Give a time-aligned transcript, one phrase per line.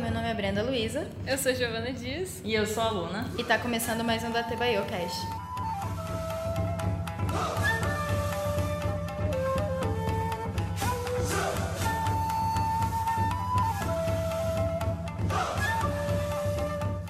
[0.00, 1.06] meu nome é Brenda Luiza.
[1.26, 2.40] Eu sou Giovana Dias.
[2.42, 3.30] E eu sou a Luna.
[3.38, 5.20] E tá começando mais um da Cast.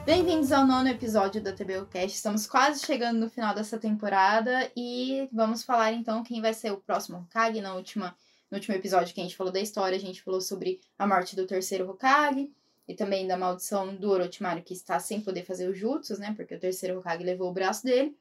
[0.04, 2.16] Bem-vindos ao nono episódio da TBUcast.
[2.16, 6.78] Estamos quase chegando no final dessa temporada e vamos falar então quem vai ser o
[6.78, 7.60] próximo Hokage.
[7.60, 8.16] Na última,
[8.50, 11.36] no último episódio que a gente falou da história, a gente falou sobre a morte
[11.36, 12.50] do terceiro Hokage
[12.90, 16.34] e também da maldição do Orochimaru que está sem poder fazer os jutsus, né?
[16.34, 18.18] Porque o terceiro Hokage levou o braço dele.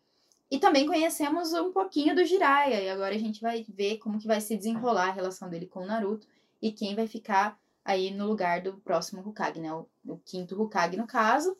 [0.51, 4.27] E também conhecemos um pouquinho do Jiraiya e agora a gente vai ver como que
[4.27, 6.27] vai se desenrolar a relação dele com o Naruto
[6.61, 9.73] e quem vai ficar aí no lugar do próximo Hokage, né?
[9.73, 11.57] O, o quinto Hokage no caso.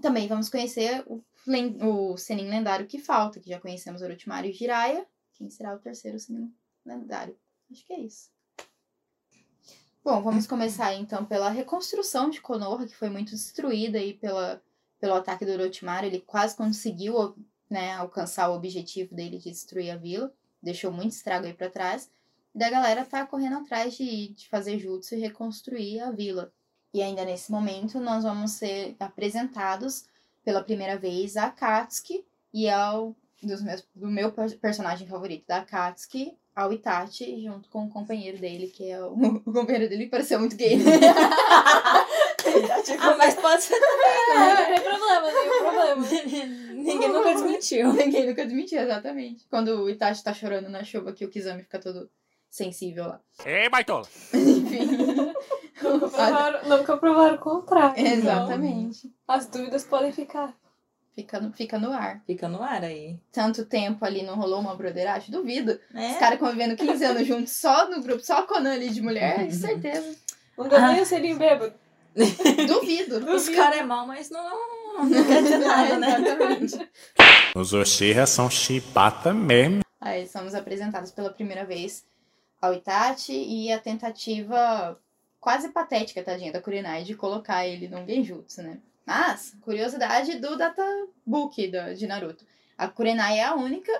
[0.00, 1.24] Também vamos conhecer o,
[1.80, 5.04] o Senin lendário que falta, que já conhecemos Orochimaru e Jiraiya.
[5.32, 6.54] Quem será o terceiro Senin
[6.86, 7.36] lendário?
[7.68, 8.30] Acho que é isso.
[10.04, 14.60] Bom, vamos começar então pela reconstrução de Konoha, que foi muito destruída aí pela,
[14.98, 16.06] pelo ataque do Orochimaru.
[16.06, 17.36] Ele quase conseguiu
[17.70, 20.34] né, alcançar o objetivo dele de destruir a vila.
[20.60, 22.10] Deixou muito estrago aí para trás.
[22.52, 26.52] E da galera tá correndo atrás de, de fazer jutsu e reconstruir a vila.
[26.92, 30.06] E ainda nesse momento nós vamos ser apresentados
[30.44, 36.36] pela primeira vez a Katsuki e ao dos meus, do meu personagem favorito da Katsuki,
[36.54, 39.12] ao Itachi, junto com o companheiro dele, que é o,
[39.46, 40.78] o companheiro dele que pareceu muito gay.
[43.00, 44.54] ah, mas pode ser também, né?
[44.54, 46.06] Não tem problema, não tem problema.
[46.74, 47.92] Ninguém nunca desmentiu.
[47.94, 49.46] Ninguém nunca desmentiu, exatamente.
[49.48, 52.10] Quando o Itachi tá chorando na chuva, que o Kizami fica todo
[52.50, 53.20] sensível lá.
[53.46, 54.06] Ei, baitola!
[54.34, 55.32] Enfim.
[55.82, 58.06] Nunca provaram, nunca provaram o contrário.
[58.06, 59.06] Exatamente.
[59.06, 60.54] Então, as dúvidas podem ficar.
[61.14, 62.22] Fica no, fica no ar.
[62.26, 63.18] Fica no ar aí.
[63.30, 65.30] Tanto tempo ali não rolou uma broderagem?
[65.30, 65.78] Duvido.
[65.94, 66.12] É.
[66.12, 69.02] Os caras convivendo 15 anos juntos só no grupo, só com a Conan ali de
[69.02, 70.16] mulher, certeza.
[70.56, 71.74] Não deu nem o selinho bêbado.
[72.66, 73.30] Duvido.
[73.30, 76.18] Os caras é mal, mas não, não quer dizer nada, né?
[76.18, 76.90] Exatamente.
[77.54, 79.82] Os Oshira são chibata mesmo.
[80.00, 82.04] Aí somos apresentados pela primeira vez
[82.60, 84.98] ao Itachi e a tentativa
[85.40, 88.78] quase patética, tadinha, da Kurenai de colocar ele num genjutsu, né?
[89.06, 92.44] Mas, curiosidade do databook do, de Naruto.
[92.78, 93.92] A Kurenai é a única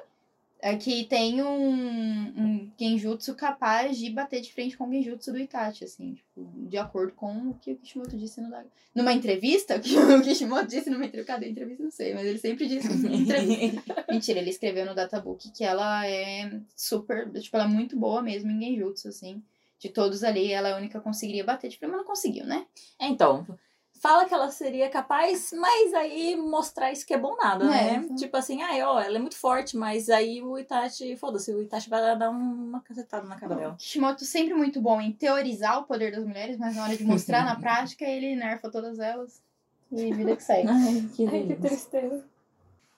[0.62, 1.72] é, que tem um,
[2.38, 6.78] um genjutsu capaz de bater de frente com o genjutsu do Itachi, assim, tipo, de
[6.78, 8.48] acordo com o que o Kishimoto disse no,
[8.94, 11.82] numa entrevista, que o Kishimoto disse numa entrevista, cadê a entrevista?
[11.82, 12.88] Não sei, mas ele sempre disse.
[14.08, 18.48] Mentira, ele escreveu no databook que ela é super, tipo, ela é muito boa mesmo
[18.48, 19.42] em genjutsu, assim.
[19.80, 22.46] De todos ali, ela é a única que conseguiria bater de frente, mas não conseguiu,
[22.46, 22.64] né?
[23.00, 23.44] Então,
[24.02, 28.04] fala que ela seria capaz, mas aí mostrar isso que é bom nada, né?
[28.10, 28.14] É.
[28.16, 31.88] Tipo assim, ah, ó, ela é muito forte, mas aí o Itachi, foda-se, o Itachi
[31.88, 33.76] vai dar uma cacetada na cara dela.
[33.76, 37.44] Kishimoto sempre muito bom em teorizar o poder das mulheres, mas na hora de mostrar
[37.44, 39.40] na prática, ele nerfa todas elas.
[39.92, 40.68] E vida que segue.
[40.68, 42.24] Ai, que, Ai, que tristeza.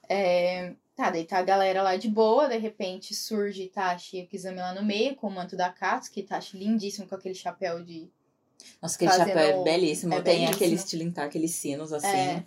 [0.08, 4.26] É, tá, daí tá a galera lá de boa, de repente surge Itachi e o
[4.26, 8.08] Kizami lá no meio, com o manto da Katsuki, Itachi lindíssimo com aquele chapéu de
[8.80, 9.28] nossa, aquele Fazendo...
[9.28, 10.14] chapéu é belíssimo.
[10.14, 10.54] É Tem belíssimo.
[10.56, 12.06] aquele estilintar, aqueles sinos, assim.
[12.06, 12.44] É.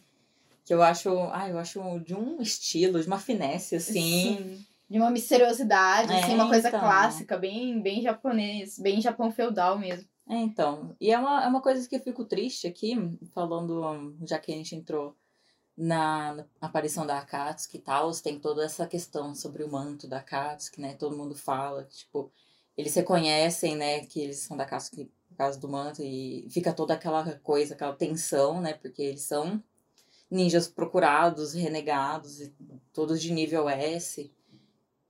[0.65, 1.09] Que eu acho.
[1.31, 4.37] Ai, eu acho de um estilo, de uma finesse, assim.
[4.37, 4.65] Sim.
[4.89, 6.79] De uma misteriosidade, É, assim, uma coisa então.
[6.79, 10.07] clássica, bem, bem japonês, bem Japão feudal mesmo.
[10.29, 10.95] É, então.
[10.99, 12.95] E é uma, é uma coisa que eu fico triste aqui,
[13.33, 15.15] falando, já que a gente entrou
[15.77, 20.17] na, na aparição da Akatsuki e tal, tem toda essa questão sobre o manto da
[20.19, 20.95] Akatsuki, né?
[20.95, 22.31] Todo mundo fala, tipo,
[22.77, 26.95] eles reconhecem, né, que eles são da Akatsuki por causa do manto e fica toda
[26.95, 28.73] aquela coisa, aquela tensão, né?
[28.73, 29.63] Porque eles são
[30.31, 32.51] ninjas procurados, renegados, e
[32.91, 34.33] todos de nível S.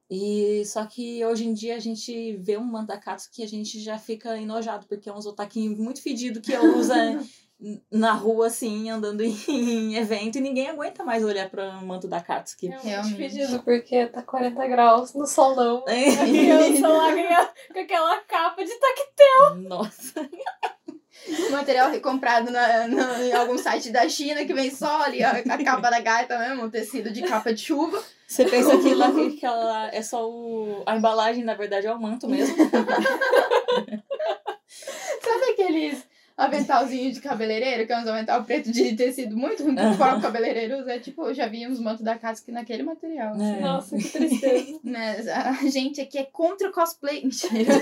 [0.10, 3.98] E só que hoje em dia a gente vê um mandacato que a gente já
[3.98, 6.96] fica enojado, porque é um otaquinho muito fedido que usa
[7.91, 12.22] na rua, assim, andando em evento, e ninguém aguenta mais olhar para o manto da
[12.22, 12.68] Katsuki.
[12.68, 13.16] É muito Realmente.
[13.16, 15.84] pedido, porque tá 40 graus no solão.
[15.88, 16.09] É.
[16.13, 19.56] A criança lá ganha com aquela capa de tactel.
[19.68, 20.29] Nossa.
[21.51, 25.63] Material recomprado na, na- em algum site da China que vem só ali a, a
[25.63, 28.01] capa da gaita mesmo, um tecido de capa de chuva.
[28.27, 30.83] Você pensa que lá que ela é só o.
[30.86, 32.56] A embalagem, na verdade, é o manto mesmo.
[34.68, 36.06] Sabe aqueles
[36.38, 40.22] aventalzinhos de cabeleireiro, que é uns avental preto de tecido muito ruim que o próprio
[40.22, 40.94] cabeleireiro usa?
[40.94, 43.34] É tipo, eu já vi uns mantos da casa que naquele material.
[43.34, 43.56] assim.
[43.56, 43.60] É.
[43.60, 44.80] Nossa, que tristeza.
[44.86, 47.24] Mas a gente aqui é contra o cosplay.
[47.25, 47.74] Mentira.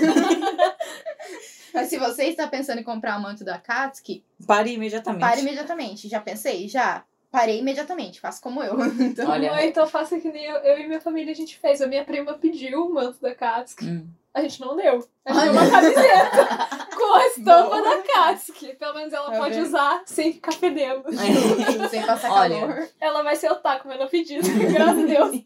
[1.74, 5.20] Mas se você está pensando em comprar o manto da Katsuki, Pare imediatamente.
[5.20, 6.08] pare imediatamente.
[6.08, 6.66] Já pensei?
[6.68, 7.04] Já.
[7.30, 8.18] Parei imediatamente.
[8.20, 8.76] Faça como eu.
[8.98, 9.66] Então, Olha.
[9.66, 11.82] Então faça que nem eu, eu e minha família a gente fez.
[11.82, 13.84] A minha prima pediu o manto da Katsuki.
[13.84, 14.06] Hum.
[14.32, 15.06] A gente não deu.
[15.26, 15.52] A gente Olha.
[15.52, 16.85] deu uma camiseta
[17.16, 18.74] a estampa da Katsuki.
[18.74, 19.66] Pelo menos ela Tá pode vendo?
[19.66, 21.04] usar sem ficar fedendo.
[21.90, 22.60] Sem passar Olha.
[22.60, 22.88] calor.
[23.00, 24.46] Ela vai ser otaku, mas não pedido.
[24.72, 25.42] Graças a Deus.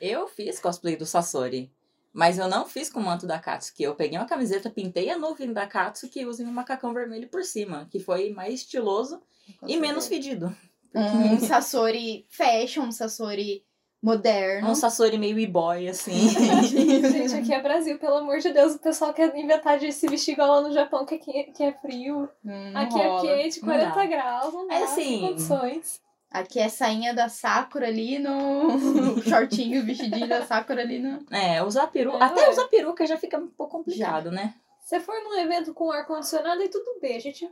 [0.00, 1.72] Eu fiz cosplay do Sasori.
[2.12, 3.82] Mas eu não fiz com o manto da Katsuki.
[3.82, 7.44] Eu peguei uma camiseta, pintei a nuvem da Katsuki e usei um macacão vermelho por
[7.44, 7.86] cima.
[7.90, 9.20] Que foi mais estiloso
[9.66, 10.54] e menos fedido.
[10.94, 13.62] Um Sasori fashion, um Sasori
[14.06, 14.70] moderno.
[14.70, 16.28] Um Sasori meio e-boy, assim.
[16.62, 18.76] Gente, aqui é Brasil, pelo amor de Deus.
[18.76, 21.72] O pessoal quer inventar de se vestir igual lá no Japão, que aqui que é
[21.72, 22.28] frio.
[22.44, 23.30] Hum, não Aqui rola.
[23.30, 24.06] é quente, Não 40 dá.
[24.06, 24.54] graus.
[24.54, 26.00] Não dá, Mas, assim, condições.
[26.30, 31.24] Aqui é sainha da Sakura ali no shortinho, vestidinho da Sakura ali no.
[31.30, 32.18] É, usar peruca.
[32.18, 32.50] É, Até ué.
[32.50, 34.54] usar peruca já fica um pouco complicado, né?
[34.84, 37.16] Se for num evento com ar-condicionado, aí tudo bem.
[37.16, 37.44] A gente.
[37.44, 37.48] A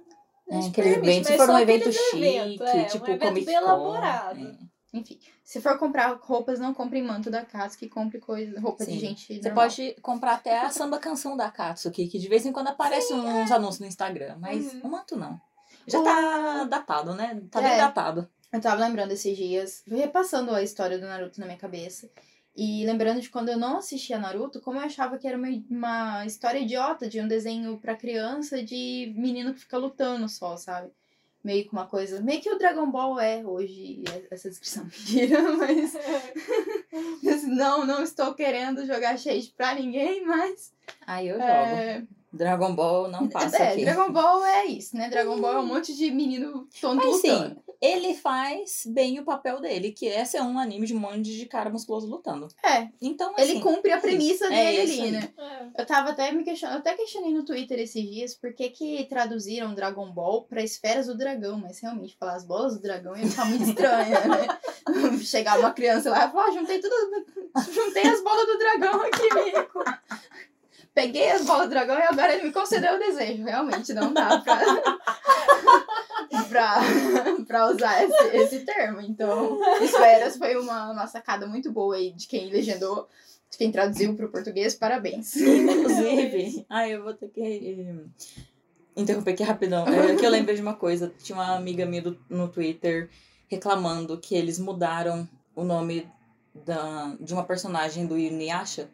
[0.55, 3.15] É, gente aquele permite, evento, se mas for um evento chique, eventos, é, tipo um
[3.15, 4.59] evento Comic bem Con, elaborado.
[4.95, 4.99] É.
[4.99, 8.99] Enfim, se for comprar roupas, não compre manto da Katsuki, compre coisa, roupa de Sim.
[9.01, 9.65] gente Você normal.
[9.65, 13.51] pode comprar até a samba canção da Katsuki, que de vez em quando aparece uns
[13.51, 14.81] anúncios no Instagram, mas Uhum.
[14.85, 15.41] o manto não.
[15.87, 17.43] Já O- tá datado, né?
[17.51, 17.77] Tá bem É.
[17.79, 18.29] datado.
[18.53, 22.09] Eu tava lembrando esses dias, repassando a história do Naruto na minha cabeça.
[22.57, 26.25] E lembrando de quando eu não assistia Naruto, como eu achava que era uma, uma
[26.25, 30.89] história idiota de um desenho pra criança de menino que fica lutando só, sabe?
[31.45, 32.23] Meio que uma coisa.
[32.23, 35.93] Meio que o Dragon Ball é hoje, essa descrição mentira, mas.
[37.45, 40.73] Não, não estou querendo jogar shade pra ninguém, mas.
[41.07, 41.45] Aí eu jogo.
[41.45, 42.03] É,
[42.35, 43.85] Dragon Ball não passa é, aqui.
[43.85, 45.09] Dragon Ball é isso, né?
[45.09, 47.55] Dragon Ball é um monte de menino tonto Mas lutando.
[47.55, 51.23] sim, ele faz bem o papel dele, que é ser um anime de um monte
[51.23, 52.49] de cara musculoso lutando.
[52.65, 55.29] É, Então, ele assim, cumpre a premissa é dele isso ali, né?
[55.39, 55.83] É.
[55.83, 59.75] Eu tava até me questionando, até questionei no Twitter esses dias por que, que traduziram
[59.75, 63.45] Dragon Ball pra esferas do dragão, mas realmente falar as bolas do dragão ia ficar
[63.45, 64.47] muito estranha, né?
[65.23, 66.95] Chegar uma criança lá e falar, ah, juntei tudo,
[67.71, 69.85] juntei as bolas do dragão aqui, Mico.
[70.95, 73.43] Peguei as bolas do dragão e agora ele me concedeu o desejo.
[73.45, 74.61] Realmente não dá pra,
[76.49, 76.81] pra,
[77.47, 79.01] pra usar esse, esse termo.
[79.01, 83.09] Então, esferas foi uma, uma sacada muito boa aí de quem legendou,
[83.51, 84.75] de quem traduziu pro português.
[84.75, 85.37] Parabéns.
[85.37, 88.05] Inclusive, ai, eu vou ter que eh,
[88.97, 89.87] interromper aqui rapidão.
[89.89, 91.13] É que eu lembrei de uma coisa.
[91.23, 93.11] Tinha uma amiga minha do- no Twitter
[93.49, 96.09] reclamando que eles mudaram o nome
[96.55, 98.89] da, de uma personagem do Inuyasha,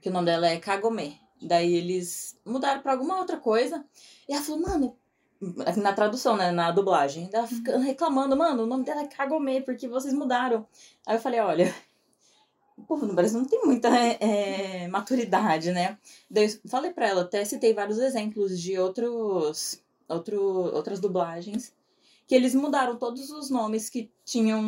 [0.00, 1.18] que o nome dela é Kagome.
[1.40, 3.84] Daí eles mudaram pra alguma outra coisa.
[4.28, 4.96] E ela falou, mano,
[5.76, 9.88] na tradução, né, na dublagem, ela fica reclamando, mano, o nome dela é Kagome, porque
[9.88, 10.66] vocês mudaram.
[11.06, 11.74] Aí eu falei, olha,
[12.76, 15.98] o povo no Brasil não tem muita é, maturidade, né?
[16.30, 20.40] Daí eu falei pra ela, até citei vários exemplos de outros, outro,
[20.74, 21.72] outras dublagens,
[22.26, 24.62] que eles mudaram todos os nomes que tinham,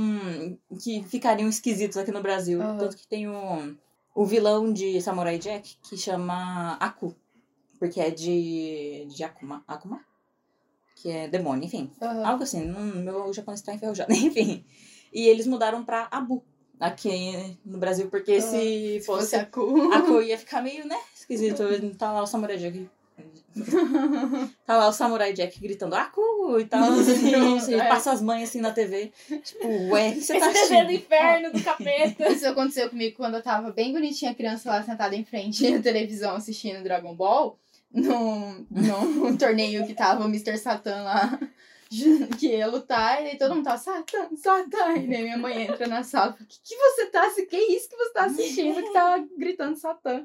[0.82, 2.60] que ficariam esquisitos aqui no Brasil.
[2.62, 2.78] Aham.
[2.78, 3.76] Tanto que tem o,
[4.14, 7.14] o vilão de Samurai Jack, que chama Aku,
[7.78, 10.04] porque é de, de Akuma, Akuma?
[10.96, 11.90] Que é demônio, enfim.
[12.00, 12.24] Aham.
[12.24, 14.64] Algo assim, não, meu japonês está enferrujado, enfim.
[15.12, 16.44] E eles mudaram pra Abu,
[16.78, 19.92] aqui no Brasil, porque se Se fosse fosse a cu.
[19.92, 21.62] Aku ia ficar meio, né, esquisito.
[21.96, 22.88] Tá lá o Samurai Jack.
[24.66, 26.82] Tá lá o Samurai Jack gritando Aku e tal.
[26.92, 27.30] Assim,
[27.60, 27.88] você É.
[27.88, 29.12] passa as mães assim na TV.
[29.44, 31.04] Tipo, ué, o que você tá Esse desenho do assistindo?
[31.04, 32.28] inferno, do capeta.
[32.32, 36.36] Isso aconteceu comigo quando eu tava bem bonitinha, criança lá sentada em frente à televisão
[36.36, 37.58] assistindo Dragon Ball,
[37.92, 40.56] num, num torneio que tava o Mr.
[40.56, 41.38] Satan lá,
[42.38, 45.86] que ia lutar, e aí todo mundo tava, Satan, Satan, e daí minha mãe entra
[45.86, 48.82] na sala e fala, que, que você tá, assi- que isso que você tá assistindo,
[48.82, 50.24] que tava gritando Satan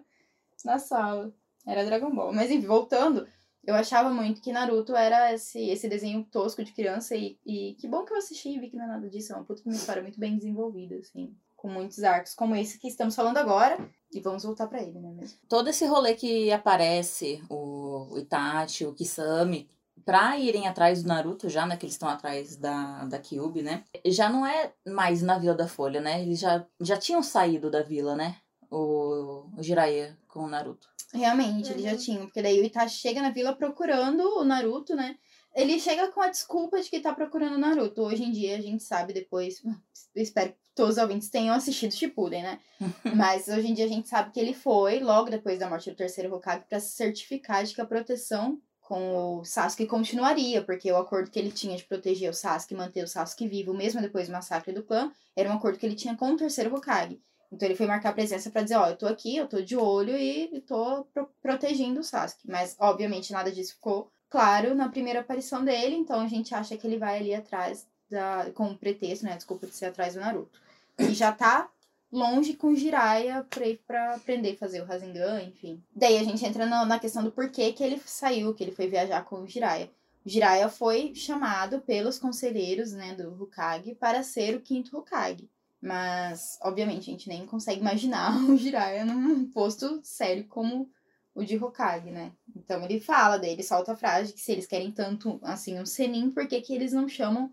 [0.64, 1.30] na sala.
[1.68, 2.34] Era Dragon Ball.
[2.34, 3.28] Mas enfim, voltando,
[3.64, 7.88] eu achava muito que Naruto era esse, esse desenho tosco de criança e, e que
[7.88, 10.02] bom que eu assisti e vi que não é nada disso, é uma puta história
[10.02, 13.78] muito bem desenvolvida, assim, com muitos arcos como esse que estamos falando agora.
[14.14, 15.38] E vamos voltar pra ele, não é mesmo?
[15.50, 19.70] Todo esse rolê que aparece, o, o Itachi, o Kisame,
[20.06, 23.84] pra irem atrás do Naruto já, né, que eles estão atrás da, da Kyubi, né,
[24.06, 27.84] já não é mais na Vila da Folha, né, eles já, já tinham saído da
[27.84, 28.38] vila, né,
[28.70, 30.88] o, o Jiraiya com o Naruto.
[31.14, 31.98] Realmente, eles já Uhum.
[31.98, 35.18] tinham, porque daí o Itachi chega na vila procurando o Naruto, né?
[35.56, 38.02] Ele chega com a desculpa de que tá procurando o Naruto.
[38.04, 39.62] Hoje em dia a gente sabe depois,
[40.16, 42.60] espero que todos os ouvintes tenham assistido Shippuden, né?
[43.16, 45.96] Mas hoje em dia a gente sabe que ele foi, logo depois da morte do
[45.96, 50.96] terceiro Hokage, pra se certificar de que a proteção com o Sasuke continuaria, porque o
[50.98, 54.28] acordo que ele tinha de proteger o Sasuke e manter o Sasuke vivo, mesmo depois
[54.28, 57.20] do massacre do clã, era um acordo que ele tinha com o terceiro Hokage.
[57.52, 60.18] Então ele foi marcar presença pra dizer, ó, eu tô aqui, eu tô de olho
[60.18, 62.50] e tô pro- protegendo o Sasuke.
[62.50, 66.86] Mas, obviamente, nada disso ficou claro na primeira aparição dele, então a gente acha que
[66.86, 68.52] ele vai ali atrás da.
[68.54, 69.36] com o pretexto, né?
[69.36, 70.60] Desculpa de ser atrás do Naruto.
[71.00, 71.70] E já tá
[72.12, 75.82] longe com Jiraiya pra ir pra aprender a fazer o Rasengan, enfim.
[75.96, 78.88] Daí a gente entra na, na questão do porquê que ele saiu, que ele foi
[78.88, 79.90] viajar com o Jiraiya.
[80.26, 85.50] O Jiraiya foi chamado pelos conselheiros, né, do Hokage para ser o quinto Hokage.
[85.82, 90.90] Mas, obviamente, a gente nem consegue imaginar o Jiraiya num posto sério como
[91.36, 92.32] o de Hokage, né?
[92.56, 95.86] Então ele fala, daí ele solta a frase que se eles querem tanto, assim, um
[95.86, 97.52] Senin, por que que eles não chamam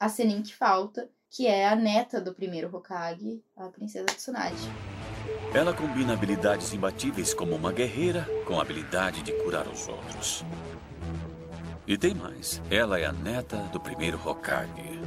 [0.00, 4.56] a Senin que falta, que é a neta do primeiro Hokage, a princesa Tsunade.
[5.54, 10.44] Ela combina habilidades imbatíveis como uma guerreira com a habilidade de curar os outros.
[11.86, 12.60] E tem mais.
[12.70, 14.98] Ela é a neta do primeiro Hokage.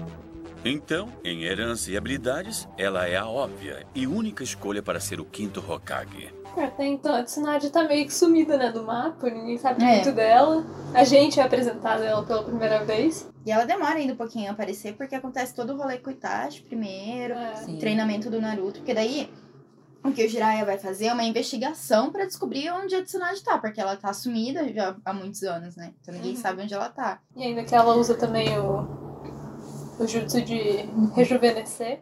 [0.64, 5.26] Então, em herança e habilidades, ela é a óbvia e única escolha para ser o
[5.26, 6.34] quinto Hokage.
[6.58, 9.96] Até então, a Tsunade tá meio que sumida, né, do mapa, ninguém sabe É.
[9.96, 10.66] muito dela.
[10.94, 13.30] A gente é apresentado ela pela primeira vez.
[13.46, 16.14] E ela demora ainda um pouquinho a aparecer, porque acontece todo o rolê com o
[16.14, 17.54] Itachi primeiro, É.
[17.80, 19.32] Treinamento do Naruto, porque daí
[20.04, 23.58] o que o Jiraiya vai fazer é uma investigação pra descobrir onde a Tsunade tá,
[23.58, 25.94] porque ela tá sumida já há muitos anos, né?
[26.02, 26.38] Então ninguém Uhum.
[26.42, 27.20] sabe onde ela tá.
[27.38, 29.09] E ainda que ela usa também o,
[30.00, 32.00] o jutsu de rejuvenescer.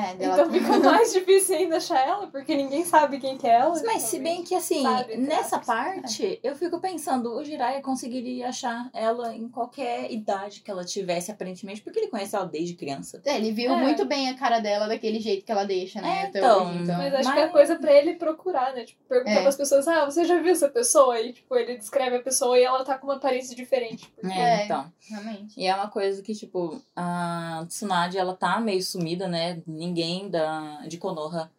[0.00, 3.80] É, Então fica mais difícil ainda achar ela, porque ninguém sabe quem que é ela.
[3.84, 8.48] Mas se bem que assim, sabe, entre nessa parte, eu fico pensando, o Jiraiya conseguiria
[8.48, 13.20] achar ela em qualquer idade que ela tivesse, aparentemente, porque ele conhece ela desde criança.
[13.24, 13.76] É, ele viu É.
[13.76, 16.24] muito bem a cara dela daquele jeito que ela deixa, né?
[16.24, 16.96] É, então, hoje, então.
[16.96, 18.84] Mas acho Mas- que é coisa pra ele procurar, né?
[18.84, 19.42] Tipo, perguntar É.
[19.42, 21.20] pras pessoas, ah, você já viu essa pessoa?
[21.20, 24.08] E, tipo, ele descreve a pessoa e ela tá com uma aparência diferente.
[24.14, 24.36] Porque...
[24.38, 24.64] É, É.
[24.64, 24.92] então.
[25.08, 25.60] Realmente.
[25.60, 29.60] E é uma coisa que, tipo, a Tsunade, ela tá meio sumida, né?
[29.66, 29.89] Ninguém
[30.28, 31.50] da, de Konoha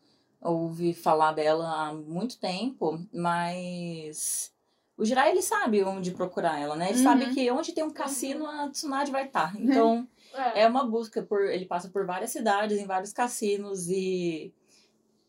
[0.41, 4.51] ouve falar dela há muito tempo, mas
[4.97, 6.89] o Jiraiya, ele sabe onde procurar ela, né?
[6.89, 7.03] Ele Uhum.
[7.03, 9.55] sabe que onde tem um cassino, a Tsunade vai estar.
[9.59, 10.61] Então, É.
[10.63, 11.43] é uma busca por...
[11.45, 14.53] Ele passa por várias cidades, em vários cassinos e...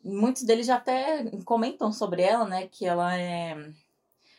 [0.04, 2.66] Muitos deles já até comentam sobre ela, né?
[2.71, 3.56] Que ela é...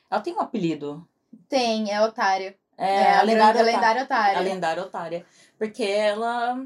[0.09, 1.07] Ela tem um apelido.
[1.49, 2.53] Tem, é otário.
[2.77, 4.37] É, a a lendária, lendária, lendária otária.
[4.37, 5.25] a lendária otária.
[5.57, 6.65] Porque ela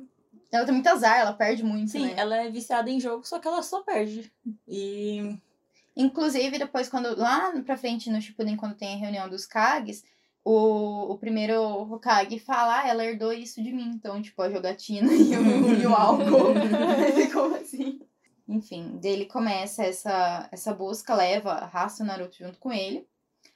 [0.52, 2.14] Ela tem muito azar, ela perde muito, Sim, né?
[2.18, 4.32] ela é viciada em jogo, só que ela só perde.
[4.68, 5.38] E.
[5.96, 10.04] Inclusive, depois, quando lá pra frente no Shippuden, quando tem a reunião dos Kages,
[10.46, 13.92] o, o primeiro Hokage fala, ah, ela herdou isso de mim.
[13.96, 16.54] Então, tipo, a jogatina e o, e o álcool.
[17.16, 18.00] Ficou assim.
[18.48, 23.06] Enfim, dele começa essa, essa busca, leva, arrasta o Naruto junto com ele.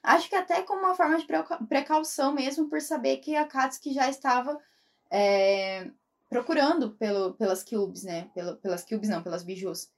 [0.02, 3.94] Acho que até como uma forma de precau- precaução mesmo, por saber que a Katsuki
[3.94, 4.58] já estava
[5.10, 5.88] é,
[6.32, 8.30] procurando pelo, pelas Cubes, né?
[8.34, 9.90] Pelo, pelas Cubes não, pelas bijus.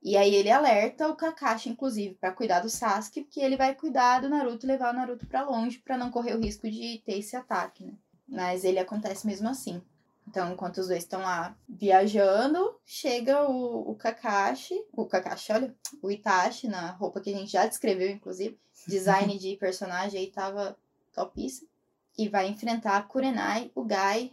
[0.00, 4.20] E aí ele alerta o Kakashi, inclusive, pra cuidar do Sasuke, porque ele vai cuidar
[4.20, 7.18] do Naruto e levar o Naruto pra longe pra não correr o risco de ter
[7.18, 7.94] esse ataque, né?
[8.28, 9.82] Mas ele acontece mesmo assim.
[10.26, 16.10] Então, enquanto os dois estão lá viajando, chega o, o Kakashi, o Kakashi, olha, o
[16.10, 18.56] Itachi, na roupa que a gente já descreveu, inclusive.
[18.86, 20.76] Design de personagem aí tava
[21.12, 21.68] topíssimo.
[22.16, 24.32] E vai enfrentar a Kurenai, o Gai,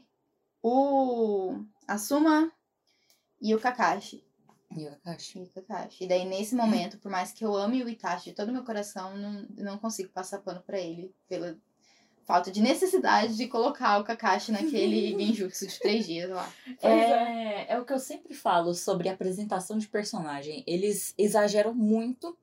[0.61, 2.51] o Asuma
[3.41, 4.23] e o Kakashi.
[4.75, 5.39] E o Kakashi.
[5.39, 6.03] E o Kakashi.
[6.03, 9.17] E daí, nesse momento, por mais que eu ame o Itachi de todo meu coração,
[9.17, 11.57] não, não consigo passar pano pra ele pela
[12.25, 16.47] falta de necessidade de colocar o Kakashi naquele genjutsu de três dias lá.
[16.87, 20.63] É, é o que eu sempre falo sobre apresentação de personagem.
[20.67, 22.37] Eles exageram muito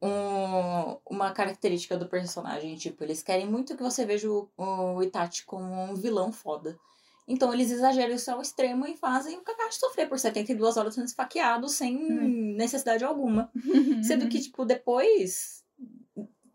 [0.00, 2.76] um- uma característica do personagem.
[2.76, 6.78] Tipo, eles querem muito que você veja o, o Itachi como um vilão foda.
[7.28, 11.06] Então eles exageram isso ao extremo e fazem o Kakashi sofrer por 72 horas sendo
[11.06, 11.94] esfaqueado sem
[12.56, 13.50] necessidade alguma.
[14.06, 15.64] Sendo que, tipo, depois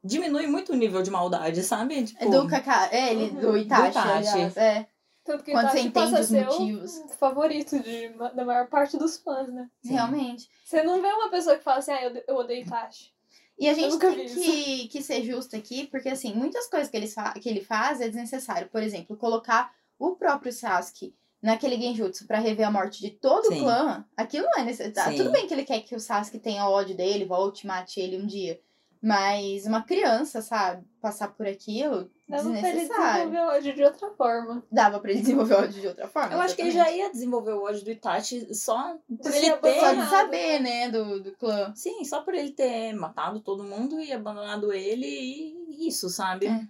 [0.03, 2.03] diminui muito o nível de maldade, sabe?
[2.05, 3.57] Tipo, É do Kakashi, é, ele, do Uhum.
[3.57, 4.07] Itachi, Do Itachi.
[4.29, 4.87] aliás, é.
[5.23, 6.97] Tanto que Quando Itachi você entende passa a os ser motivos.
[6.97, 9.69] o favorito de, da maior parte dos fãs, né?
[9.83, 9.93] Sim.
[9.93, 10.49] Realmente.
[10.65, 13.11] Você não vê uma pessoa que fala assim, ah, eu, eu odeio Itachi.
[13.59, 17.13] E a gente tem que, que ser justo aqui, porque assim, muitas coisas que, eles
[17.13, 18.67] fa que ele faz é desnecessário.
[18.69, 23.59] Por exemplo, colocar o próprio Sasuke naquele genjutsu pra rever a morte de todo Sim.
[23.59, 25.11] o clã, aquilo não é necessário.
[25.11, 25.23] Sim.
[25.23, 28.25] Tudo bem que ele quer que o Sasuke tenha ódio dele, volte, mate ele um
[28.25, 28.59] dia.
[29.03, 33.25] Mas uma criança, sabe, passar por aquilo, Dava pra ele desnecessário.
[33.25, 34.63] desenvolver ódio de outra forma.
[34.71, 36.33] Dava pra ele desenvolver ódio de outra forma.
[36.35, 36.99] Eu acho que ele já exatamente.
[36.99, 39.79] ia desenvolver o ódio do Itachi só por ele ter.
[39.79, 40.85] Só de saber, né?
[40.85, 41.73] né, do, do clã.
[41.75, 46.45] Sim, só por ele ter matado todo mundo e abandonado ele e isso, sabe?
[46.45, 46.61] É.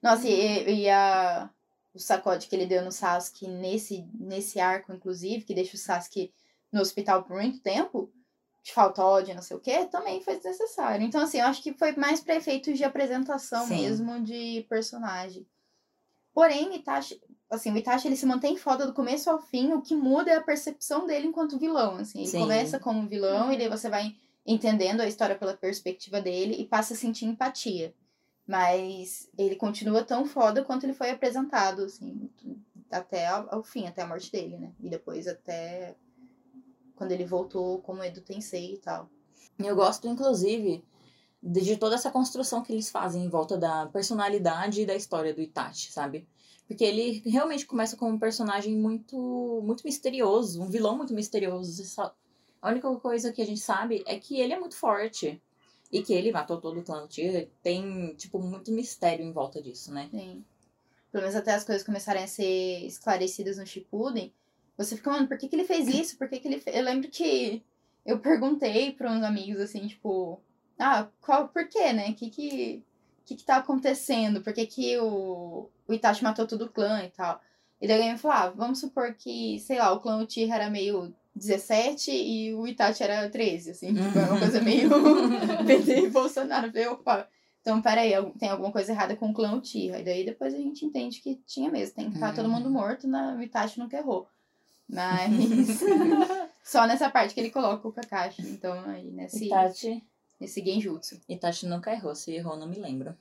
[0.00, 1.50] Nossa, e, e a,
[1.94, 6.32] o sacode que ele deu no Sasuke nesse, nesse arco, inclusive, que deixa o Sasuke
[6.72, 8.12] no hospital por muito tempo,
[8.62, 11.04] de falta ódio, não sei o que, também foi desnecessário.
[11.04, 13.82] Então, assim, eu acho que foi mais pra efeitos de apresentação Sim.
[13.82, 15.46] mesmo de personagem.
[16.32, 17.20] Porém, Itachi,
[17.50, 20.36] assim, o Itachi ele se mantém foda do começo ao fim, o que muda é
[20.36, 22.20] a percepção dele enquanto vilão, assim.
[22.20, 22.38] Ele Sim.
[22.38, 24.14] começa como vilão e daí você vai
[24.46, 27.94] entendendo a história pela perspectiva dele e passa a sentir empatia.
[28.50, 32.28] Mas ele continua tão foda quanto ele foi apresentado, assim,
[32.90, 34.72] até ao, fim, até a morte dele, né?
[34.80, 35.94] E depois até
[36.96, 39.08] quando ele voltou como Edo Tensei e tal.
[39.56, 40.84] Eu gosto, inclusive,
[41.40, 45.40] de, toda essa construção que eles fazem em volta da personalidade e da história do
[45.40, 46.26] Itachi, sabe?
[46.66, 51.84] Porque ele realmente começa como um personagem muito, muito misterioso, um vilão muito misterioso.
[52.60, 55.40] A única coisa que a gente sabe é que ele é muito forte.
[55.92, 57.48] E que ele matou todo o clã Uchiha.
[57.62, 60.08] Tem, tipo, muito mistério em volta disso, né?
[60.10, 60.44] Sim.
[61.10, 64.32] Pelo menos até as coisas começarem a ser esclarecidas no Shippuden,
[64.76, 66.16] você fica, mano, por que, que ele fez isso?
[66.16, 66.76] Por que, que ele fez...
[66.76, 67.62] Eu lembro que
[68.06, 70.40] eu perguntei para uns amigos, assim, tipo,
[70.78, 72.10] ah, qual, por quê, né?
[72.10, 72.84] O que que,
[73.26, 74.40] que que tá acontecendo?
[74.40, 77.40] Por que que o, o Itachi matou todo o clã e tal?
[77.80, 80.70] E daí alguém me falou, ah, vamos supor que, sei lá, o clã Uchiha era
[80.70, 84.90] meio 17 e o Itachi era 13, assim, tipo, é uma coisa meio
[85.66, 86.66] PT e Bolsonaro.
[86.66, 87.28] Eu falei, opa,
[87.60, 90.00] então, peraí, tem alguma coisa errada com o clã Uchiha.
[90.00, 91.94] E daí depois a gente entende que tinha mesmo.
[91.94, 92.52] Tem que estar todo Uhum.
[92.52, 94.26] mundo morto, na, o Itachi nunca errou.
[94.88, 95.30] Mas
[96.64, 98.42] só nessa parte que ele coloca o Kakashi.
[98.42, 100.02] Então, aí, nesse, Itachi,
[100.40, 101.20] nesse genjutsu.
[101.28, 102.14] Itachi nunca errou.
[102.14, 103.14] Se errou, não me lembro.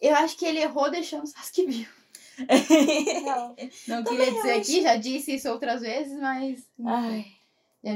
[0.00, 1.92] Eu acho que ele errou deixando o Sasuke vivo.
[3.24, 3.56] Não.
[3.88, 4.60] Não queria dizer acho.
[4.60, 6.66] aqui, já disse isso outras vezes, mas...
[6.84, 7.26] Ai,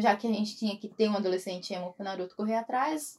[0.00, 3.18] Já que a gente tinha que ter um adolescente emo pro Naruto correr atrás,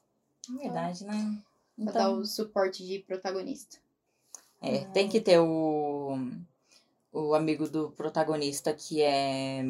[0.57, 1.37] verdade, né?
[1.83, 3.77] pra dar o suporte de protagonista.
[4.61, 6.17] É, tem que ter o,
[7.11, 9.63] o amigo do protagonista que é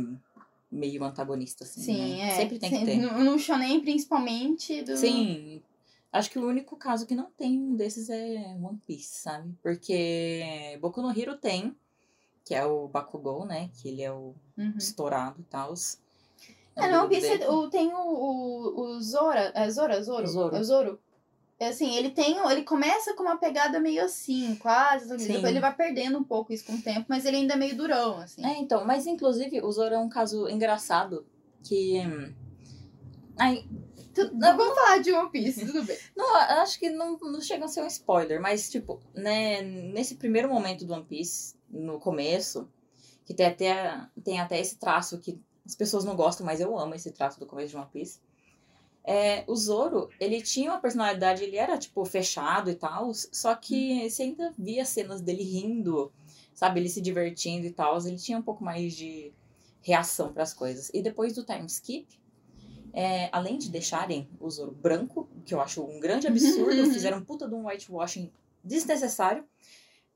[0.70, 1.82] meio antagonista, assim.
[1.82, 2.30] Sim, né?
[2.30, 2.36] é.
[2.36, 2.98] Sempre tem que ter.
[2.98, 4.96] No, no shonen, principalmente, do...
[4.98, 5.62] Sim.
[6.12, 9.54] Acho que o único caso que não tem um desses é One Piece, sabe?
[9.64, 11.76] Porque Boku no Hero tem,
[12.44, 13.70] que é o Bakugou, né?
[13.76, 14.74] Que ele é o Uhum.
[14.78, 15.74] estourado e tal.
[16.76, 19.52] É, não, Piece, o, tem o, o, o Zora.
[19.56, 20.02] É Zora?
[20.04, 20.28] Zoro?
[20.28, 20.56] Zoro.
[20.56, 21.00] É o Zoro.
[21.60, 22.38] É assim, ele tem.
[22.50, 25.08] Ele começa com uma pegada meio assim, quase.
[25.08, 25.22] sabe?
[25.22, 25.34] Sim.
[25.34, 27.78] Depois ele vai perdendo um pouco isso com o tempo, mas ele ainda é meio
[27.78, 28.44] durão, assim.
[28.46, 31.26] É, então, mas inclusive o Zoro é um caso engraçado
[31.64, 32.00] que.
[32.06, 32.34] hum,
[33.38, 33.66] Ai,
[34.14, 35.98] Tu- não, vamos falar de One Piece, tudo bem.
[36.16, 40.50] Não, acho que não, não chega a ser um spoiler, mas, tipo, né, nesse primeiro
[40.50, 42.70] momento do One Piece, no começo,
[43.26, 46.96] que tem até, tem até esse traço que as pessoas não gostam, mas eu amo
[46.96, 48.20] esse traço do começo de One Piece.
[49.04, 54.08] É, o Zoro, ele tinha uma personalidade, ele era, tipo, fechado e tal, só que
[54.10, 56.12] você ainda via cenas dele rindo,
[56.54, 59.34] sabe, ele se divertindo e tal, ele tinha um pouco mais de
[59.82, 60.92] reação para as coisas.
[60.94, 62.21] E depois do time skip,
[62.94, 67.24] é, além de deixarem o Zoro branco, que eu acho um grande absurdo, fizeram um
[67.24, 68.32] puta de um whitewashing
[68.64, 69.44] desnecessário.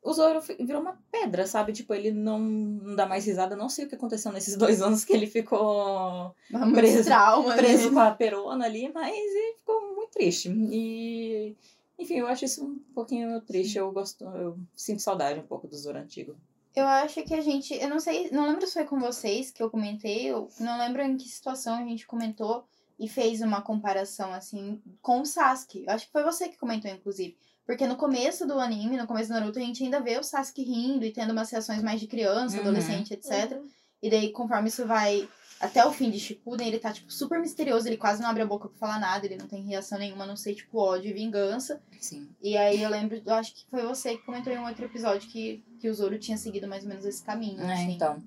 [0.03, 1.73] O Zoro virou uma pedra, sabe?
[1.73, 3.55] Tipo, ele não, não dá mais risada.
[3.55, 7.55] Não sei o que aconteceu nesses dois anos que ele ficou Muitos Preso- traumas.
[7.55, 7.93] preso né?
[7.95, 10.49] com a perona ali, mas ele ficou muito triste.
[10.71, 11.55] E,
[11.97, 13.79] enfim, eu acho isso um pouquinho triste.
[13.79, 16.35] Eu gosto, eu sinto saudade um pouco do Zoro antigo.
[16.75, 17.73] Eu acho que a gente.
[17.73, 18.29] Eu não sei.
[18.31, 20.25] Não lembro se foi com vocês que eu comentei.
[20.25, 22.65] Eu não lembro em que situação a gente comentou
[22.99, 25.83] e fez uma comparação assim com o Sasuke.
[25.87, 27.37] Eu acho que foi você que comentou, inclusive.
[27.65, 30.63] Porque no começo do anime, no começo do Naruto, a gente ainda vê o Sasuke
[30.63, 32.61] rindo e tendo umas reações mais de criança, Uhum.
[32.61, 33.59] adolescente, etc.
[34.03, 35.27] E daí, conforme isso vai
[35.59, 37.87] até o fim de Shippuden, ele tá, tipo, super misterioso.
[37.87, 39.25] Ele quase não abre a boca pra falar nada.
[39.25, 41.81] Ele não tem reação nenhuma, não sei, tipo, ódio e vingança.
[41.99, 42.27] Sim.
[42.41, 45.29] E aí eu lembro, eu acho que foi você que comentou em um outro episódio
[45.29, 47.93] que, que o Zoro tinha seguido mais ou menos esse caminho, É, assim.
[47.93, 48.21] então.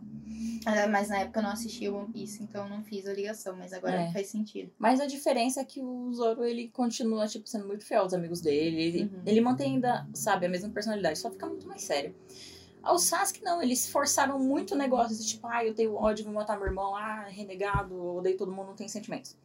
[0.66, 3.72] Ah, Mas na época eu não assistia One Piece, então não fiz a ligação, mas
[3.72, 4.12] agora É.
[4.12, 4.70] faz sentido.
[4.78, 8.40] Mas a diferença é que o Zoro, ele continua, tipo, sendo muito fiel aos amigos
[8.40, 8.80] dele.
[8.82, 9.22] Ele, Uhum.
[9.24, 12.14] ele mantém ainda, sabe, a mesma personalidade, só fica muito mais sério.
[12.82, 16.34] Ao Sasuke, não, eles forçaram muito o negócio, de, tipo, ah, eu tenho ódio, vou
[16.34, 19.36] matar meu irmão, ah, renegado, odeio todo mundo, não tem sentimentos.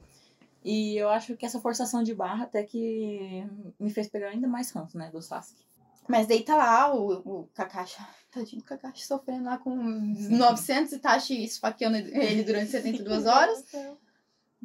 [0.64, 3.46] E eu acho que essa forçação de barra até que
[3.80, 5.64] me fez pegar ainda mais ranço, né, do Sasuke.
[6.08, 7.98] Mas daí tá lá o, o Kakashi,
[8.32, 13.64] tadinho do Kakashi sofrendo lá com 900 Itachi esfaqueando ele durante 72 horas.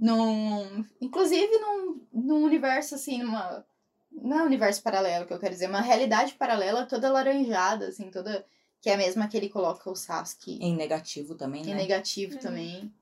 [0.01, 3.67] Num, inclusive num, num universo assim, numa.
[4.13, 8.09] Não é um universo paralelo que eu quero dizer, uma realidade paralela toda laranjada, assim,
[8.09, 8.47] toda.
[8.81, 11.75] Que é a mesma que ele coloca o Sasuke Em negativo também, em né?
[11.75, 12.41] negativo Uhum.
[12.41, 12.93] também.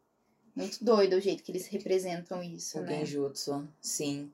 [0.54, 3.04] Muito doido o jeito que eles representam isso, O né?
[3.04, 4.30] Genjutsu, sim.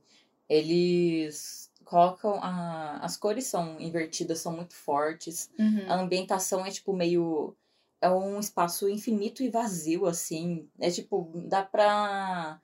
[0.48, 2.35] Eles colocam.
[2.42, 2.98] A...
[2.98, 5.50] As cores são invertidas, são muito fortes.
[5.59, 5.85] Uhum.
[5.88, 7.55] A ambientação é tipo meio.
[8.00, 10.68] É um espaço infinito e vazio, assim.
[10.78, 12.61] É tipo, dá pra.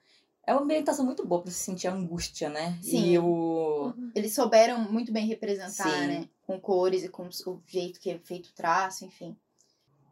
[0.47, 2.79] É uma ambientação muito boa pra se sentir a angústia, né?
[2.83, 3.11] Sim.
[3.13, 3.93] E o.
[4.15, 6.07] Eles souberam muito bem representar, Sim.
[6.07, 6.29] né?
[6.49, 9.37] Com cores e com o jeito que é feito o traço, enfim.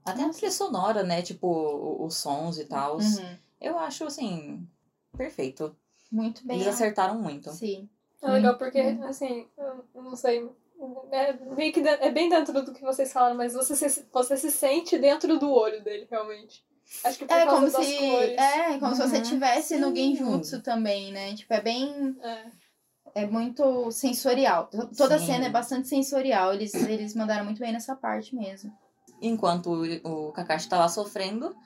[0.04, 1.22] Até a trilha sonora, né?
[1.22, 2.98] Tipo, os sons e tal.
[2.98, 3.36] Uhum.
[3.60, 4.68] Eu acho, assim,
[5.16, 5.74] perfeito.
[6.12, 6.56] Muito bem.
[6.60, 7.50] Eles acertaram muito.
[7.52, 7.88] Sim.
[8.22, 9.04] É legal porque, Uhum.
[9.04, 9.48] assim,
[9.94, 10.48] eu não sei.
[11.10, 14.50] É, meio que é bem dentro do que vocês falaram, mas você se, você se
[14.52, 16.62] sente dentro do olho dele, realmente.
[17.02, 17.96] Acho que por É causa como das se.
[17.98, 18.36] cores.
[18.38, 19.22] É, como se você Uhum.
[19.22, 19.96] tivesse no.
[19.96, 21.34] Genjutsu também, né?
[21.34, 22.16] Tipo, é bem.
[22.22, 22.44] É.
[23.16, 24.66] É muito sensorial.
[24.66, 25.26] To- Toda a Sim.
[25.26, 26.52] cena é bastante sensorial.
[26.52, 28.70] Eles, eles mandaram muito bem nessa parte mesmo.
[29.22, 29.70] Enquanto
[30.04, 31.56] o, o Kakashi tá lá sofrendo,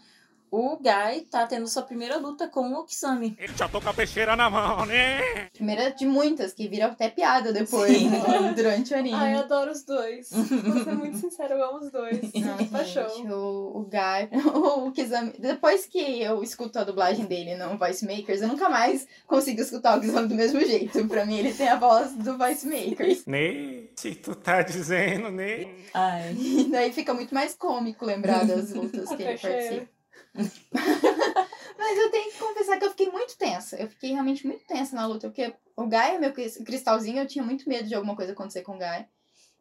[0.50, 3.36] o Guy tá tendo sua primeira luta com o Kisame.
[3.38, 5.48] Ele já tô com a peixeira na mão, né?
[5.52, 8.10] Primeira de muitas, que viram até piada depois, Sim.
[8.10, 9.14] né, durante o anime.
[9.14, 10.30] Ai, eu adoro os dois.
[10.30, 12.20] Vou ser muito sincera, eu amo os dois.
[12.34, 13.08] Não, Paixão.
[13.08, 18.04] gente, o, o Guy, o Kizami, depois que eu escuto a dublagem dele no Voice
[18.04, 21.06] Makers, eu nunca mais consigo escutar o Kizami do mesmo jeito.
[21.06, 23.24] Pra mim, ele tem a voz do Voice Makers.
[23.26, 23.84] Né?
[23.96, 25.68] Se tu tá dizendo, né?
[25.94, 26.36] Ai.
[26.60, 29.99] E daí fica muito mais cômico lembrar das lutas que ele participa.
[30.34, 33.76] Mas eu tenho que confessar que eu fiquei muito tensa.
[33.76, 37.44] Eu fiquei realmente muito tensa na luta, porque o é meu cris- cristalzinho, eu tinha
[37.44, 39.06] muito medo de alguma coisa acontecer com o Guy.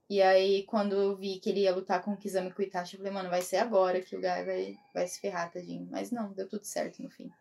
[0.09, 2.65] E aí, quando eu vi que ele ia lutar com o Kizami e com o
[2.65, 5.87] Itachi, eu falei, mano, vai ser agora que o Guy vai, vai se ferrar, tadinho.
[5.91, 7.31] Mas não, deu tudo certo no fim.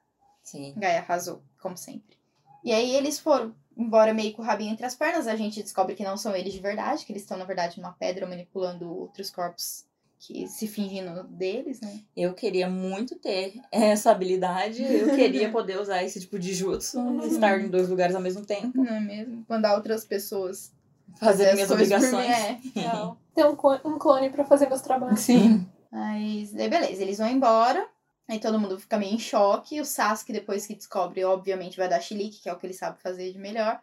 [0.43, 0.75] Sim.
[0.77, 2.17] Guy arrasou, como sempre.
[2.63, 5.27] E aí eles foram embora meio com o rabinho entre as pernas.
[5.27, 7.93] A gente descobre que não são eles de verdade, que eles estão, na verdade, numa
[7.93, 9.87] pedra manipulando outros corpos
[10.19, 12.01] que se fingindo deles, né?
[12.17, 14.83] Eu queria muito ter essa habilidade.
[14.83, 16.99] Eu queria poder usar esse tipo de jutsu.
[17.25, 18.83] Estar em dois lugares ao mesmo tempo.
[18.83, 19.45] Não é mesmo?
[19.49, 20.73] Mandar outras pessoas
[21.17, 22.73] Fazer as minhas coisas por obrigações.
[22.75, 22.81] mim, é.
[22.81, 23.19] Real.
[23.35, 25.21] Ter um clone, um clone pra fazer meus trabalhos.
[25.21, 25.67] Sim.
[25.91, 27.89] Mas, daí beleza, eles vão embora.
[28.29, 29.81] Aí todo mundo fica meio em choque.
[29.81, 33.01] O Sasuke, depois que descobre, obviamente vai dar chilique, que é o que ele sabe
[33.01, 33.81] fazer de melhor.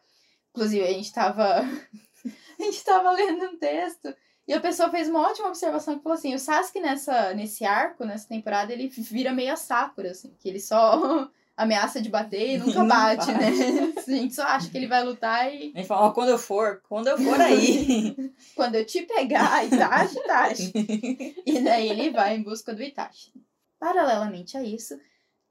[0.52, 1.60] Inclusive, a gente tava.
[2.60, 4.13] a gente tava lendo um texto.
[4.47, 8.05] E a pessoa fez uma ótima observação que falou assim: o Sasuke nessa, nesse arco,
[8.05, 11.27] nessa temporada, ele vira meio a Sakura, assim, que ele só
[11.58, 13.31] ameaça de bater e nunca bate, bate.
[13.34, 13.93] né?
[14.05, 16.81] A gente só acha que ele vai lutar e Ele fala, ó, quando eu for,
[16.88, 18.15] quando eu for aí.
[18.55, 21.36] quando eu te pegar, Itachi, Itachi.
[21.45, 23.31] E daí ele vai em busca do Itachi.
[23.79, 24.99] Paralelamente a isso,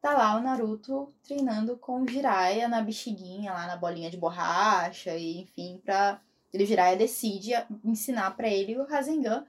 [0.01, 5.17] tá lá o Naruto treinando com o Jiraiya na bexiguinha, lá na bolinha de borracha,
[5.17, 6.21] e enfim, pra.
[6.55, 7.51] Ele, o Jiraiya decide
[7.85, 9.45] ensinar pra ele o Rasengan,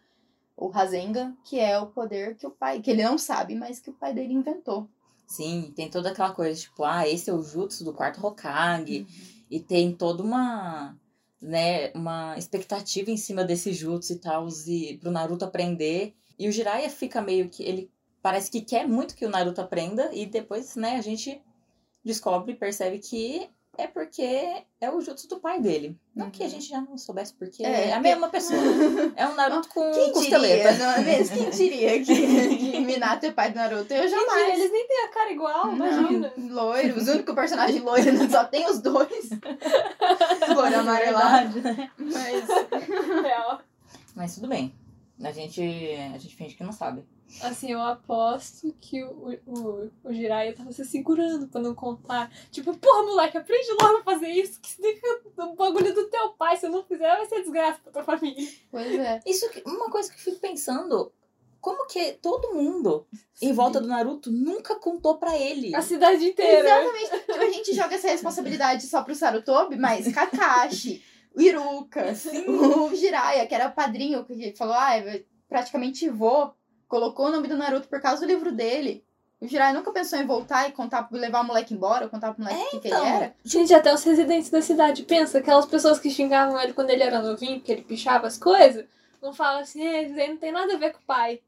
[0.58, 3.92] o Rasengan, que é o poder que o pai, que ele não sabe, mas que
[3.92, 4.90] o pai dele inventou.
[5.28, 9.06] Sim, tem toda aquela coisa, tipo, ah, esse é o jutsu do quarto Hokage.
[9.52, 10.98] E tem toda uma,
[11.40, 16.16] né, uma expectativa em cima desse jutsu e tal, e pro Naruto aprender.
[16.40, 20.10] E o Jiraiya fica meio que, ele parece que quer muito que o Naruto aprenda,
[20.12, 21.40] e depois, né, a gente
[22.04, 25.98] descobre percebe que é porque é o jutsu do pai dele.
[26.16, 26.52] Não que a Uhum.
[26.52, 28.60] gente já não soubesse, porque É, é, a mesma pessoa.
[29.16, 30.72] É um Naruto com Quem costeleta.
[30.72, 31.38] diria, não é mesmo?
[31.38, 32.06] Quem diria que,
[32.58, 33.94] que Minato é pai do Naruto?
[33.94, 34.58] Eu jamais.
[34.60, 36.34] eles nem têm a cara igual, imagina.
[36.38, 39.30] Loiro, os únicos personagens loiros, só tem os dois.
[40.56, 41.50] Loiro amarelado.
[41.62, 41.92] Verdade, né?
[41.98, 42.48] Mas.
[43.24, 43.62] Real.
[44.16, 44.74] Mas tudo bem.
[45.24, 45.62] A gente,
[46.14, 47.04] a gente finge que não sabe.
[47.42, 52.32] Assim, eu aposto que o, o, o Jiraiya tava se segurando pra não contar.
[52.52, 54.60] Tipo, porra, moleque, aprende logo a fazer isso.
[54.62, 56.56] Que significa o bagulho do teu pai.
[56.56, 58.48] Se eu não fizer, vai ser desgraça pra tua família.
[58.72, 59.22] Pois é.
[59.26, 61.12] Isso, que- uma coisa que eu fico pensando,
[61.60, 63.06] como que todo mundo
[63.42, 65.76] em volta do Naruto nunca contou pra ele?
[65.76, 66.60] A cidade inteira.
[66.60, 67.26] Exatamente.
[67.26, 71.04] Tipo, a gente joga essa responsabilidade só pro Sarutobi, mas Kakashi,
[71.36, 72.14] o Iruka,
[72.48, 74.92] o Jiraiya, que era o padrinho, que falou, ah,
[75.50, 76.52] praticamente vô,
[76.88, 79.04] colocou o nome do Naruto por causa do livro dele.
[79.40, 82.62] O Jiraiya nunca pensou em voltar e contar, levar o moleque embora, contar pro moleque
[82.62, 83.06] o que, que ele então.
[83.06, 83.36] era.
[83.44, 85.04] Gente, até os residentes da cidade.
[85.04, 88.86] Pensa, aquelas pessoas que xingavam ele quando ele era novinho, porque ele pichava as coisas.
[89.22, 91.42] Não falam assim, "É, isso aí não tem nada a ver com o pai.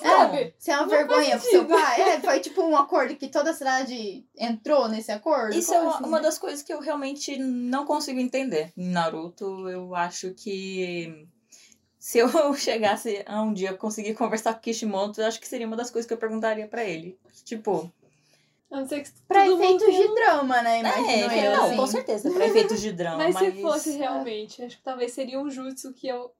[0.00, 0.54] Sabe?
[0.58, 2.00] Você é uma Não vergonha pro seu pai.
[2.00, 5.54] É, foi tipo um acordo que toda a cidade entrou nesse acordo.
[5.54, 6.04] Isso Como é uma, assim?
[6.06, 8.72] uma das coisas que eu realmente não consigo entender.
[8.76, 11.28] Em Naruto, eu acho que
[12.04, 15.74] se eu chegasse a um dia conseguir conversar com Kishimoto, eu acho que seria uma
[15.74, 17.18] das coisas que eu perguntaria pra ele.
[17.44, 17.90] Tipo,
[18.70, 20.80] A não ser que Pra todo mundo efeitos tem de um- drama, né?
[20.80, 21.56] Imagino é, eu.
[21.56, 21.76] não, assim.
[21.76, 23.16] com certeza, pra efeitos de drama.
[23.16, 26.30] Mas, Mas, se fosse realmente, acho que talvez seria um jutsu que eu.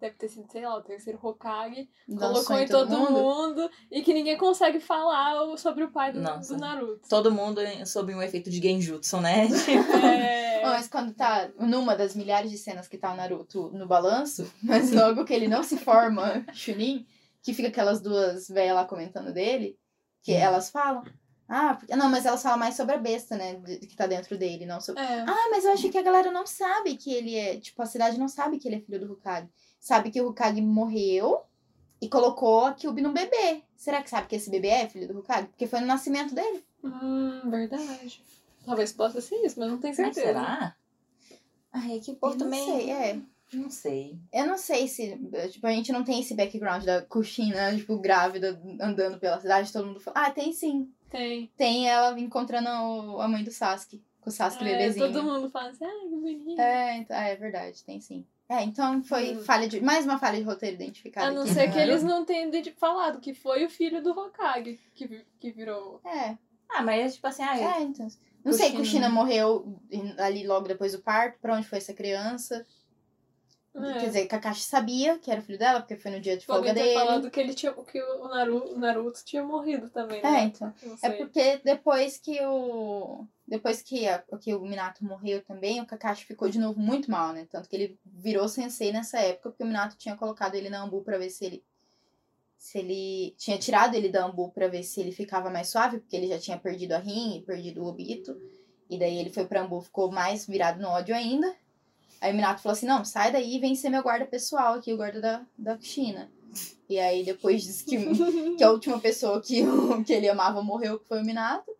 [0.00, 1.88] Deve ter sido, sei lá, o terceiro Hokage.
[2.08, 3.70] Lançou colocou em todo mundo.
[3.90, 6.54] e que ninguém consegue falar sobre o pai do, Nossa.
[6.54, 7.08] do Naruto.
[7.08, 9.48] Todo mundo sob um efeito de genjutsu, né?
[10.02, 10.62] É...
[10.62, 14.92] Mas quando tá numa das milhares de cenas que tá o Naruto no balanço, mas
[14.92, 17.06] logo que ele não se forma Chunin,
[17.42, 19.78] que fica aquelas duas velhas lá comentando dele,
[20.22, 20.38] que Hum.
[20.38, 21.02] elas falam.
[21.48, 23.54] Ah, porque- não, mas elas falam mais sobre a besta, né?
[23.54, 25.00] de- Que tá dentro dele, não sobre.
[25.02, 25.20] é.
[25.26, 27.58] Ah, mas eu acho que a galera não sabe que ele é.
[27.58, 29.48] Tipo, a cidade não sabe que ele é filho do Hokage.
[29.80, 31.42] Sabe que o Hokage morreu
[32.00, 33.62] E colocou a Kyuubi num bebê.
[33.76, 35.48] Será que sabe que esse bebê é filho do Hokage?
[35.48, 36.64] Porque foi no nascimento dele.
[36.84, 38.22] Hum, verdade.
[38.64, 40.26] Talvez possa ser isso, mas não tenho Mas certeza.
[40.26, 40.76] será?
[41.72, 42.64] Ai, que povo Eu não também.
[42.64, 43.20] sei, é.
[43.52, 44.18] Não sei.
[44.32, 45.18] Eu não sei se.
[45.50, 49.86] Tipo, a gente não tem esse background da Kushina, tipo, grávida, andando pela cidade, todo
[49.86, 50.26] mundo fala.
[50.26, 50.92] Ah, tem sim.
[51.10, 51.50] Tem.
[51.56, 54.02] Tem ela encontrando o- a mãe do Sasuke.
[54.20, 55.06] Com o Sasuke É, bebezinho.
[55.06, 56.60] todo mundo fala assim, ai, que bonito.
[56.60, 58.26] É, então, é verdade, tem sim.
[58.48, 59.40] É, então foi Hum.
[59.44, 59.80] falha de.
[59.80, 61.26] Mais uma falha de roteiro identificada.
[61.28, 61.72] A não aqui, ser né?
[61.72, 66.00] que eles não tenham falado que foi o filho do Hokage que, que virou.
[66.04, 66.36] É,
[66.70, 68.08] Ah, mas tipo assim, ai, é, então.
[68.44, 68.78] Não sei, Kushina.
[68.84, 69.78] Kushina morreu
[70.18, 71.38] ali logo depois do parto.
[71.40, 72.66] Pra onde foi essa criança?
[73.84, 73.92] É.
[74.00, 76.54] Quer dizer, Kakashi sabia que era o filho dela, porque foi no dia de Tipo,
[76.54, 76.94] folga dele.
[76.94, 77.72] falado que ele tinha.
[77.72, 80.42] que o Naruto, o Naruto tinha morrido também, É, né?
[80.54, 80.72] então.
[81.02, 81.12] É sei.
[81.18, 83.26] porque depois que o.
[83.46, 87.32] Depois que, a- que o Minato morreu também, o Kakashi ficou de novo muito mal,
[87.32, 87.46] né?
[87.50, 91.02] Tanto que ele virou sensei nessa época, porque o Minato tinha colocado ele na Ambu
[91.02, 91.64] pra ver se ele.
[92.56, 93.34] Se ele.
[93.38, 96.38] Tinha tirado ele da Ambu pra ver se ele ficava mais suave, porque ele já
[96.38, 98.36] tinha perdido a Rin e perdido o Obito.
[98.90, 101.54] E daí ele foi pra Ambu, ficou mais virado no ódio ainda.
[102.20, 104.92] Aí o Minato falou assim: não, sai daí e vem ser meu guarda pessoal aqui,
[104.92, 106.30] o guarda da, da China.
[106.88, 107.96] E aí depois disse que
[108.56, 109.62] que a última pessoa que,
[110.06, 111.70] que ele amava morreu, que foi o Minato.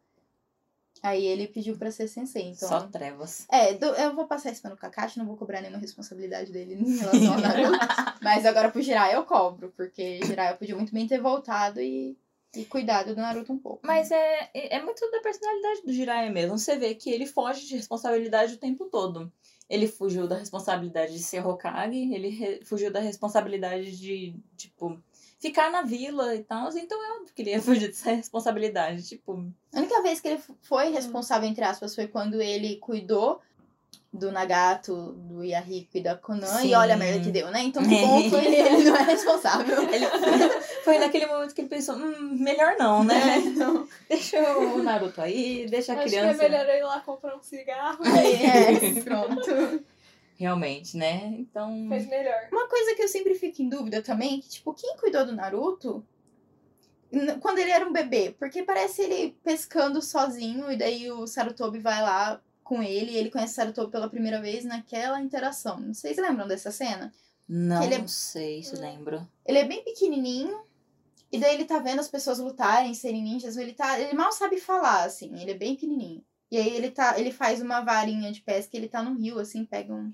[1.01, 2.68] Aí ele pediu pra ser sensei, então...
[2.68, 3.46] só trevas.
[3.48, 6.74] É, do- eu vou passar isso para o Kakashi, não vou cobrar nenhuma responsabilidade dele
[6.74, 7.79] em relação ao Naruto.
[8.20, 12.18] mas agora pro Jiraiya eu cobro, porque Jiraiya podia muito bem ter voltado e,
[12.57, 13.87] e cuidado do Naruto um pouco.
[13.87, 16.59] Mas é, é é muito da personalidade do Jiraiya mesmo.
[16.59, 19.33] Você vê que ele foge de responsabilidade o tempo todo.
[19.68, 24.98] Ele fugiu da responsabilidade de ser Hokage, ele fugiu da responsabilidade de, tipo,
[25.38, 26.68] ficar na vila e tal.
[26.76, 29.07] Então é óbvio que ele ia fugir dessa responsabilidade.
[29.07, 30.54] Tipo, A única vez que ele Hum.
[30.62, 33.40] foi responsável, entre aspas, foi quando ele cuidou
[34.11, 36.46] do Nagato, do Yahiko e da Konan.
[36.46, 36.68] Sim.
[36.68, 37.61] E olha a merda que deu, né?
[37.62, 39.83] Então que bom foi ele, ele não é responsável.
[39.92, 40.07] ele
[40.88, 43.14] foi naquele momento que ele pensou, hum, melhor não, né?
[43.37, 46.38] É, então, Deixa o Naruto aí, deixa a Acho criança.
[46.38, 47.98] que é melhor eu ir lá comprar um cigarro.
[48.05, 48.35] aí,
[48.98, 49.85] é, pronto.
[50.38, 51.35] Realmente, né?
[51.38, 51.87] Então.
[51.88, 52.48] Fez melhor.
[52.53, 56.05] Uma coisa que eu sempre fico em dúvida também, que, tipo, quem cuidou do Naruto
[57.40, 58.35] quando ele era um bebê?
[58.38, 63.31] Porque parece ele pescando sozinho e daí o Sarutobi vai lá com ele e ele
[63.31, 65.92] conhece o Sarutobi pela primeira vez naquela interação.
[65.92, 67.12] Vocês lembram dessa cena?
[67.48, 69.27] Não Ele é- sei se lembro.
[69.46, 70.67] Ele é bem pequenininho
[71.31, 74.59] e daí ele tá vendo as pessoas lutarem, serem ninjas, ele tá, ele mal sabe
[74.59, 76.25] falar assim, ele é bem pequenininho.
[76.51, 79.64] E aí ele tá, ele faz uma varinha de pesca, ele tá no rio assim,
[79.67, 80.11] pega um,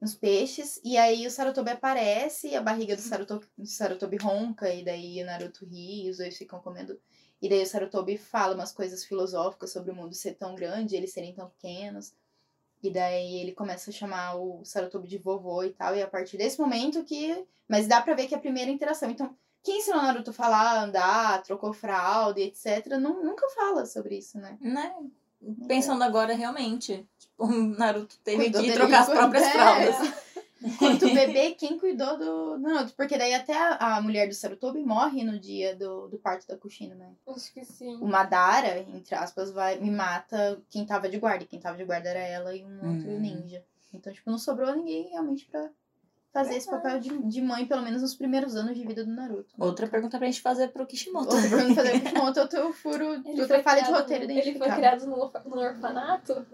[0.00, 5.20] uns peixes e aí o Sarutobi aparece, a barriga do Sarutobi, Sarutobi ronca e daí
[5.22, 7.00] o Naruto ri, e os dois ficam comendo.
[7.42, 11.12] E daí o Sarutobi fala umas coisas filosóficas sobre o mundo ser tão grande, eles
[11.12, 12.12] serem tão pequenos.
[12.82, 15.96] E daí ele começa a chamar o Sarutobi de vovô e tal.
[15.96, 17.44] E a partir desse momento que.
[17.66, 19.10] Mas dá pra ver que é a primeira interação.
[19.10, 19.36] Então,
[19.68, 24.16] quem ensinou o Naruto a falar, andar, trocou fralda e etc., não, nunca fala sobre
[24.16, 24.56] isso, né?
[24.62, 24.94] Né?
[25.66, 27.06] Pensando agora, realmente.
[27.18, 29.50] Tipo, o Naruto teve Cuidou que trocar as próprias é.
[29.50, 30.14] fraldas.
[30.64, 32.94] Enquanto bebê, quem cuidou do Naruto?
[32.94, 36.56] Porque daí até a, a mulher do Sarutobi morre no dia do, do parto da
[36.56, 37.12] Kushina, né?
[37.28, 37.96] Acho que sim.
[38.00, 41.44] O Madara, entre aspas, vai me mata quem tava de guarda.
[41.44, 43.20] E quem tava de guarda era ela e um outro Hum.
[43.20, 43.62] ninja.
[43.92, 45.68] Então, tipo, não sobrou ninguém realmente pra
[46.32, 49.54] fazer esse papel de, de mãe, pelo menos nos primeiros anos de vida do Naruto.
[49.58, 51.34] Outra pergunta pra gente fazer pro Kishimoto.
[51.34, 55.06] Outra pergunta fazer o Kishimoto, outro furo, Ele outra falha de roteiro Ele foi criado
[55.06, 56.46] no, orfa- no orfanato?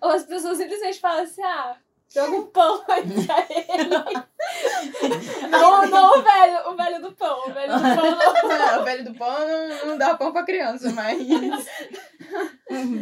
[0.00, 1.76] Ou as pessoas simplesmente falam assim, ah,
[2.08, 3.90] joga um pão aí pra ele.
[5.50, 7.48] não, não o velho, o velho do pão.
[7.48, 8.36] O velho do pão não.
[8.56, 11.18] É, o velho do pão não, não dá pão pra criança, mas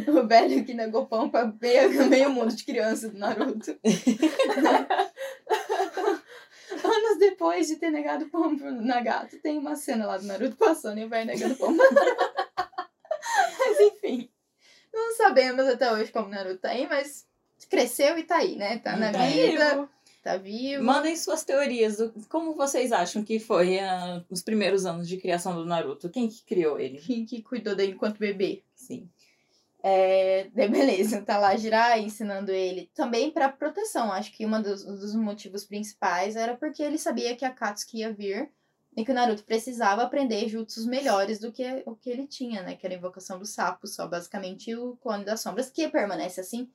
[0.07, 3.77] o velho que negou pão pra meio, meio mundo de criança do Naruto.
[7.15, 10.99] Anos depois de ter negado pão pro Nagato, tem uma cena lá do Naruto passando
[10.99, 11.75] e o velho negando pão.
[13.59, 14.29] mas enfim,
[14.93, 17.25] não sabemos até hoje como o Naruto tá aí, mas
[17.69, 18.77] cresceu e tá aí, né?
[18.79, 19.89] Tá na Tá vida,
[20.23, 20.83] tá vivo.
[20.83, 21.97] Mandem suas teorias.
[21.97, 26.09] Do, como vocês acham que foi ah, os primeiros anos de criação do Naruto?
[26.09, 26.99] Quem que criou ele?
[26.99, 28.63] Quem que cuidou dele enquanto bebê?
[28.75, 29.09] Sim.
[29.87, 34.11] É, daí beleza, tá lá Jirai ensinando ele também pra proteção.
[34.11, 38.11] Acho que um dos, dos motivos principais era porque ele sabia que a Katsuki ia
[38.11, 38.49] vir
[38.97, 42.75] e que o Naruto precisava aprender jutsus melhores do que o que ele tinha, né?
[42.75, 46.67] Que era a invocação do sapo, só basicamente o clone das sombras, que permanece assim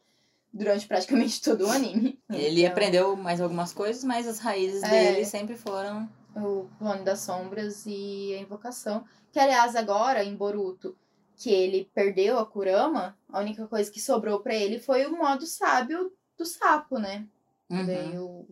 [0.53, 2.20] durante praticamente todo o anime.
[2.31, 4.88] Ele Então, aprendeu mais algumas coisas, mas as raízes É.
[5.12, 6.09] dele sempre foram.
[6.37, 9.05] o clone das sombras e a invocação.
[9.33, 10.96] Que, aliás, agora, em Boruto,
[11.40, 15.46] que ele perdeu a Kurama, a única coisa que sobrou pra ele foi o modo
[15.46, 17.26] sábio do sapo, né?
[17.70, 17.87] Uhum.
[17.87, 18.46] Daí o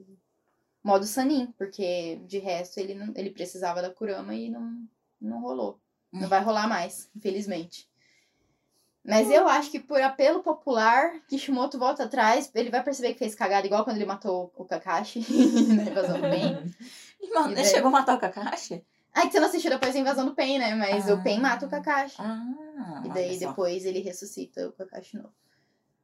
[0.83, 4.83] modo Sanin, porque de resto ele, não, ele precisava da Kurama e não,
[5.21, 5.79] não rolou.
[6.11, 6.29] Não Hum.
[6.29, 7.87] vai rolar mais, infelizmente.
[9.05, 13.35] Mas eu acho que por apelo popular, Kishimoto volta atrás, ele vai perceber que fez
[13.35, 15.21] cagada, igual quando ele matou o Kakashi
[15.77, 16.27] na invasão do
[17.21, 17.65] E ele daí?
[17.65, 18.83] chegou a matar o Kakashi?
[19.19, 20.75] Ah, que você não assistiu depois da invasão do Pen, né?
[20.75, 21.15] Mas Ah.
[21.15, 22.17] o Pen mata o Kakashi.
[22.19, 25.33] Ah, E daí depois ele ressuscita o Kakashi novo.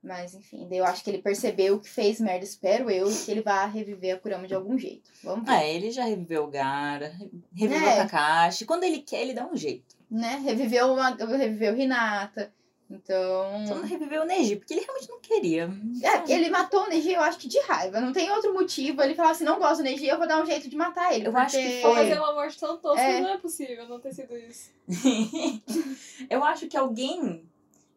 [0.02, 3.30] Mas enfim, daí eu acho que ele percebeu que fez merda, espero eu, e que
[3.30, 5.10] ele vai reviver a Kurama de algum jeito.
[5.22, 5.54] Vamos ver.
[5.54, 7.14] É, ele já reviveu o Gara,
[7.54, 7.94] reviveu É.
[7.94, 8.66] o Kakashi.
[8.66, 9.96] Quando ele quer, ele dá um jeito.
[10.10, 10.42] Né?
[10.44, 12.52] Reviveu, uma, reviveu Hinata.
[12.90, 13.66] Então.
[13.66, 15.70] Só não reviveu o Neji, porque ele realmente não queria.
[16.02, 18.00] É, ele matou o Neji, eu acho que de raiva.
[18.00, 19.02] Não tem outro motivo.
[19.02, 21.26] Ele falava assim: não gosto do Neji, eu vou dar um jeito de matar ele.
[21.26, 21.46] Eu porque...
[21.46, 21.94] acho que foi.
[21.94, 23.20] fazer uma morte tão tosca, É.
[23.20, 24.70] não é possível não ter sido isso.
[26.28, 27.42] eu acho que alguém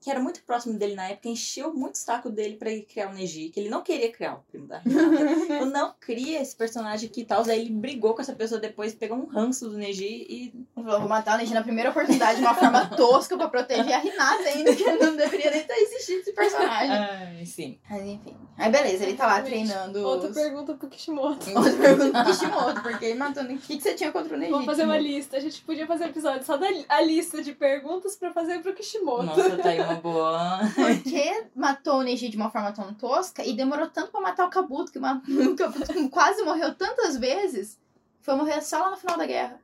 [0.01, 3.09] que era muito próximo dele na época encheu muito o saco dele pra ele criar
[3.09, 5.23] o Neji, que ele não queria criar o primo da Hinata.
[5.53, 7.43] Eu não cria esse personagem aqui e tal.
[7.43, 10.37] Aí ele brigou com essa pessoa depois, pegou um ranço do Neji e.
[10.47, 13.93] Ele falou, vou matar o Neji na primeira oportunidade de uma forma tosca pra proteger
[13.93, 16.91] a Hinata ainda, que não deveria nem ter existido esse personagem.
[16.91, 17.79] Ai, sim.
[17.89, 18.35] Mas enfim.
[18.57, 19.67] Aí beleza, ele tá lá Exatamente.
[19.69, 19.99] treinando.
[20.07, 21.49] Outra os- pergunta pro Kishimoto.
[21.55, 23.43] Outra pergunta do Kishimoto, porque ele matou.
[23.43, 24.51] O que, que você tinha contra o Neji?
[24.51, 25.37] Vamos fazer uma lista.
[25.37, 28.59] A gente podia fazer um episódio só da li- a lista de perguntas pra fazer
[28.59, 29.23] pro Kishimoto.
[29.23, 30.59] Nossa, tá aí uma boa.
[30.75, 34.45] Por que matou o Neji de uma forma tão tosca e demorou tanto pra matar
[34.45, 37.77] o Kabuto, que o Kabuto quase morreu tantas vezes,
[38.21, 39.59] foi morrer só lá no final da guerra.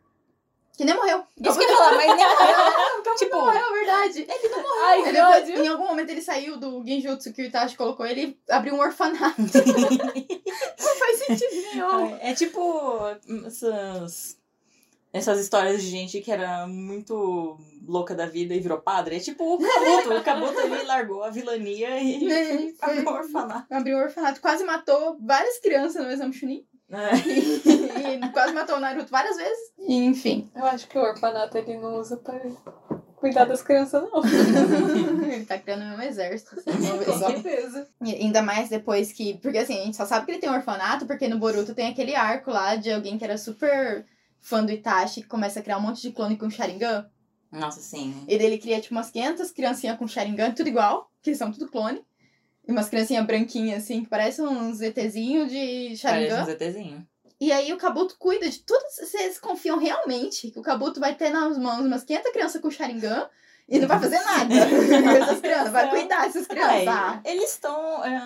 [0.75, 1.23] Que nem morreu.
[1.39, 2.25] Isso que eu ia falar, mas nem
[3.05, 4.27] não tipo, morreu, é verdade.
[4.27, 5.63] Ai, Aí que depois, ódio.
[5.63, 8.79] em algum momento ele saiu do Genjutsu que o Itachi colocou ele e abriu um
[8.79, 9.39] orfanato.
[9.39, 12.15] não faz sentido nenhum.
[12.19, 13.01] É tipo
[13.45, 14.35] essas,
[15.13, 19.17] essas histórias de gente que era muito louca da vida e virou padre.
[19.17, 20.13] É tipo o Kabuto.
[20.15, 22.73] O Kabuto ele largou a vilania e Né?
[22.81, 23.73] abriu um orfanato.
[23.73, 26.65] Abriu um orfanato, quase matou várias crianças no exame Chunin.
[26.91, 27.13] É.
[28.25, 29.71] e quase matou o Naruto várias vezes.
[29.79, 30.49] Enfim.
[30.55, 32.39] Eu acho que o orfanato ele não usa pra
[33.15, 34.21] cuidar das crianças, não.
[35.31, 37.87] ele tá criando um exército, assim, Com certeza.
[38.01, 39.35] E ainda mais depois que.
[39.35, 41.87] Porque assim, a gente só sabe que ele tem um orfanato, porque no Boruto tem
[41.89, 44.05] aquele arco lá de alguém que era super
[44.43, 47.09] fã do Itachi, que começa a criar um monte de clone com Sharingan.
[47.49, 48.13] Nossa, sim.
[48.27, 52.03] E ele cria tipo umas 500 criancinhas com Sharingan, tudo igual, que são tudo clone.
[52.67, 56.43] E umas criancinhas branquinhas, assim, que parecem uns ETzinhos de Parece Sharingan.
[56.43, 57.07] um ZTzinho.
[57.39, 58.83] E aí o Kabuto cuida de tudo.
[58.89, 63.29] Vocês confiam realmente que o Kabuto vai ter nas mãos umas 500 crianças com Sharingan
[63.67, 64.53] e não vai fazer nada
[65.23, 66.87] essas crianças, vai cuidar dessas crianças.
[66.87, 68.03] Ah, É, eles estão.
[68.03, 68.19] É,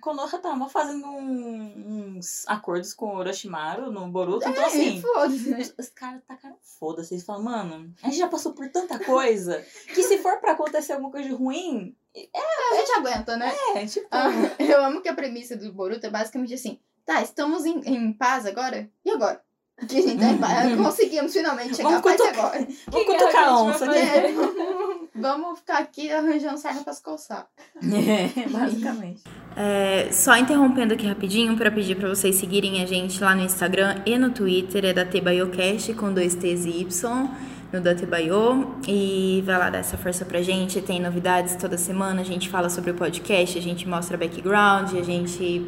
[0.00, 4.48] Konoha tava fazendo um- uns acordos com o Orochimaru no Boruto.
[4.48, 5.00] Então, assim.
[5.00, 5.58] foda-se, né?
[5.78, 7.14] Os, caras tacaram foda-se.
[7.14, 10.92] Eles falam, mano, a gente já passou por tanta coisa que se for pra acontecer
[10.92, 13.52] alguma coisa de ruim, A gente aguenta, né?
[13.74, 14.06] é, tipo.
[14.10, 18.12] Ah, eu amo que a premissa do Boruto é basicamente assim: tá, estamos em, em
[18.12, 18.88] paz agora?
[19.04, 19.42] E agora?
[19.88, 20.76] Que a gente tá em paz.
[20.76, 22.68] Conseguimos finalmente chegar Vamos cutucar- agora.
[22.90, 24.06] Vamos Que cutucar a onça gente aqui.
[24.06, 24.34] vai É,
[25.16, 27.46] vamos- ficar aqui arranjando sarna pra se coçar.
[27.82, 29.22] É, basicamente.
[29.56, 34.00] É, só interrompendo aqui rapidinho para pedir para vocês seguirem a gente lá no Instagram
[34.06, 37.28] e no Twitter, é da TBaiocast com dois T's e Y
[37.72, 42.20] no da Tebaio e vai lá dar essa força pra gente, tem novidades toda semana,
[42.20, 45.66] a gente fala sobre o podcast, a gente mostra background, a gente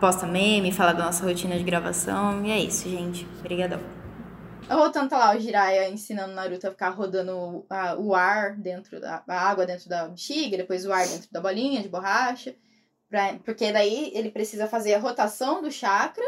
[0.00, 3.26] posta meme, fala da nossa rotina de gravação e é isso, gente.
[3.40, 3.80] Obrigadão.
[4.68, 9.00] Voltando tá lá o Jiraiya ensinando o Naruto a ficar rodando a- o ar dentro
[9.00, 12.54] da água dentro da bexiga, depois o ar dentro da bolinha de borracha.
[13.10, 16.24] Pra, porque daí ele precisa fazer a rotação do chakra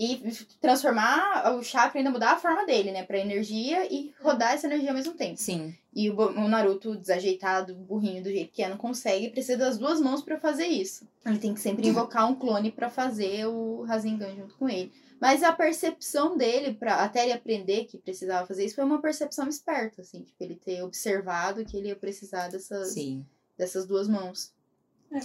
[0.00, 0.16] e
[0.62, 3.02] transformar o chakra ainda mudar a forma dele, né?
[3.02, 5.36] Pra energia e rodar essa energia ao mesmo tempo.
[5.38, 5.74] Sim.
[5.94, 10.00] E o, o Naruto, desajeitado, burrinho do jeito que é, não consegue, precisa das duas
[10.00, 11.06] mãos pra fazer isso.
[11.26, 14.90] Ele tem que sempre invocar um clone pra fazer o Rasengan junto com ele.
[15.20, 19.46] Mas a percepção dele, pra, até ele aprender que precisava fazer isso, foi uma percepção
[19.48, 20.22] esperta, assim.
[20.22, 23.22] Tipo, ele ter observado que ele ia precisar dessas, Sim.
[23.58, 24.50] dessas duas mãos.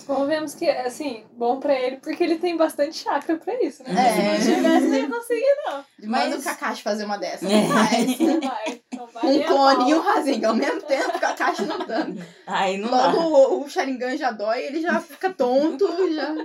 [0.07, 3.91] Como vemos que, assim, bom pra ele, porque ele tem bastante chakra pra isso, né?
[3.91, 4.39] É.
[4.41, 5.73] Se não tivesse, não ia conseguir, não.
[5.75, 5.85] Manda
[6.29, 7.47] Mas- o Kakashi fazer uma dessas.
[7.51, 7.61] É.
[7.67, 8.81] Mas, Não vai.
[8.95, 12.19] Não vai um clone e um Rasengan ao mesmo tempo, o Kakashi não dando.
[12.47, 13.25] Aí não Logo dá.
[13.27, 16.35] o, o Sharingan já dói, ele já fica tonto, já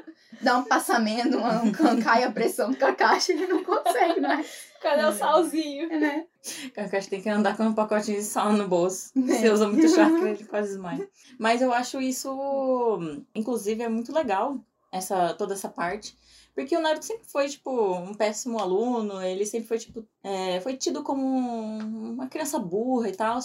[0.42, 4.69] dá um passamento, um, cai a pressão do Kakashi, ele não consegue mais.
[4.81, 5.88] Cadê o salzinho?
[5.88, 6.26] Né?
[6.74, 9.10] Kakashi tem que andar com um pacotinho de sal no bolso.
[9.16, 9.20] É.
[9.20, 11.08] Você usa muito chakra, ele quase desmaia.
[11.38, 12.98] Mas eu acho isso,
[13.35, 14.58] inclusive, é muito legal,
[14.90, 16.16] essa, toda essa parte.
[16.54, 20.76] Porque o Naruto sempre foi, tipo, um péssimo aluno, ele sempre foi, tipo, é, foi
[20.76, 23.38] tido como um- uma criança burra e tal.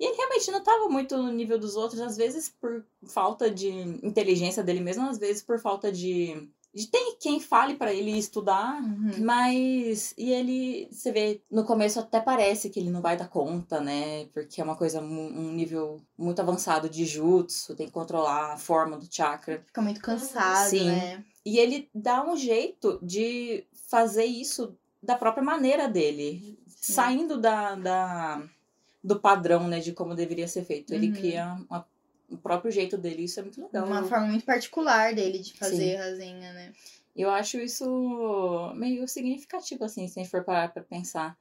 [0.00, 3.68] E ele realmente não estava muito no nível dos outros, às vezes por falta de
[4.02, 6.48] inteligência dele mesmo, às vezes por falta de
[6.90, 9.24] tem quem fale pra ele estudar, Uhum.
[9.24, 10.12] mas.
[10.18, 10.88] E ele.
[10.90, 14.26] Você vê, no começo até parece que ele não vai dar conta, né?
[14.34, 18.96] Porque é uma coisa, um nível muito avançado de jutsu, tem que controlar a forma
[18.96, 19.62] do chakra.
[19.66, 20.86] Fica muito cansado, Sim.
[20.86, 21.24] né?
[21.46, 28.42] E ele dá um jeito de fazer isso da própria maneira dele, saindo da, da,
[29.02, 30.94] do padrão, né, de como deveria ser feito.
[30.94, 31.12] Ele Uhum.
[31.12, 31.86] cria uma-
[32.34, 33.86] o próprio jeito dele, isso é muito legal.
[33.86, 36.72] Uma forma muito particular dele de fazer Rasenha, né?
[37.16, 41.36] Eu acho isso meio significativo, assim, se a gente for parar pra pensar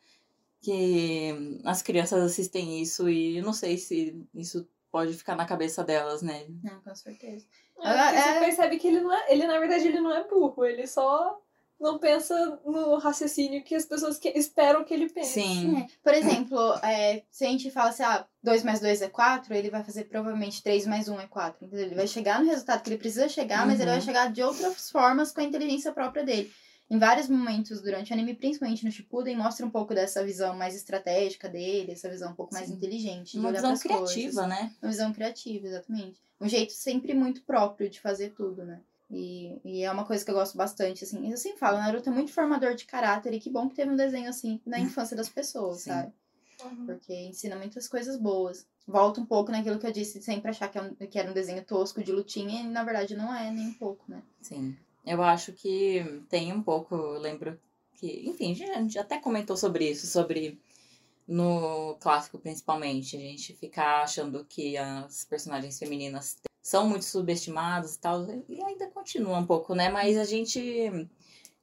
[0.61, 5.83] que as crianças assistem isso e eu não sei se isso pode ficar na cabeça
[5.83, 6.45] delas, né?
[6.63, 7.45] Não, com certeza.
[7.79, 8.21] É, Ah, é.
[8.33, 9.33] você percebe que ele não é.
[9.33, 10.63] Ele, na verdade, ele não é burro.
[10.63, 11.41] Ele só
[11.79, 15.33] não pensa no raciocínio que as pessoas que- esperam que ele pense.
[15.41, 15.77] Sim.
[15.81, 19.53] É, Por exemplo, é, se a gente fala assim, ah, 2 mais 2 é 4,
[19.53, 21.65] ele vai fazer provavelmente 3 mais 1 é 4.
[21.65, 21.85] Entendeu?
[21.85, 23.95] Ele vai chegar no resultado que ele precisa chegar, mas ele Uhum.
[23.97, 26.51] vai chegar de outras formas com a inteligência própria dele.
[26.89, 30.75] Em vários momentos durante o anime, principalmente no Shippuden, mostra um pouco dessa visão mais
[30.75, 32.73] estratégica dele, essa visão um pouco mais Sim.
[32.73, 34.11] inteligente Uma visão pras coisas.
[34.13, 34.71] criativa, né?
[34.81, 36.21] Uma visão criativa, exatamente.
[36.39, 38.79] Um jeito sempre muito próprio de fazer tudo, né?
[39.11, 41.29] E, e é uma coisa que eu gosto bastante, assim.
[41.29, 43.95] Eu sempre falo, Naruto é muito formador de caráter e que bom que teve um
[43.95, 45.91] desenho assim na infância das pessoas, Sim.
[45.91, 46.13] sabe?
[46.63, 46.85] Uhum.
[46.85, 48.65] Porque ensina muitas coisas boas.
[48.87, 51.29] Volta um pouco naquilo que eu disse de sempre achar que, é um- que era
[51.29, 54.21] um desenho tosco de lutinha e na verdade não é, nem um pouco, né?
[54.41, 54.75] Sim.
[55.05, 57.59] Eu acho que tem um pouco, eu lembro
[57.95, 60.59] que, enfim, a gente até comentou sobre isso, sobre
[61.27, 67.99] no clássico principalmente, a gente ficar achando que as personagens femininas são muito subestimadas e
[67.99, 69.89] tal, e ainda continua um pouco, né?
[69.89, 71.09] Mas a gente,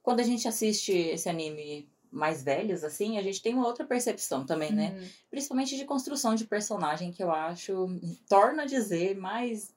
[0.03, 4.45] quando a gente assiste esse anime mais velhos, assim, a gente tem uma outra percepção
[4.45, 4.91] também, né?
[4.91, 5.09] Uhum.
[5.31, 7.99] Principalmente de construção de personagem, que eu acho,
[8.29, 9.75] torna a dizer mais,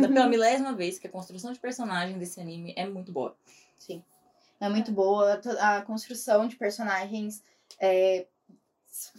[0.00, 3.36] pela milésima vez, que a construção de personagem desse anime é muito boa.
[3.78, 4.02] Sim.
[4.58, 7.42] É muito boa a construção de personagens
[7.78, 8.26] é,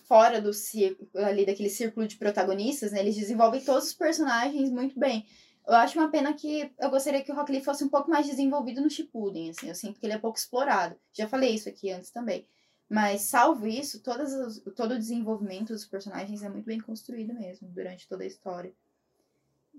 [0.08, 3.01] fora do círculo, ali daquele círculo de protagonistas, né?
[3.01, 5.28] Eles desenvolvem todos os personagens muito bem.
[5.66, 8.26] Eu acho uma pena que eu gostaria que o Rock Lee fosse um pouco mais
[8.26, 9.68] desenvolvido no Shippuden, assim.
[9.70, 10.95] Eu sinto que ele é pouco explorado.
[11.14, 12.45] Já falei isso aqui antes também.
[12.89, 17.68] Mas, salvo isso, todas as- todo o desenvolvimento dos personagens é muito bem construído mesmo,
[17.70, 18.74] durante toda a história.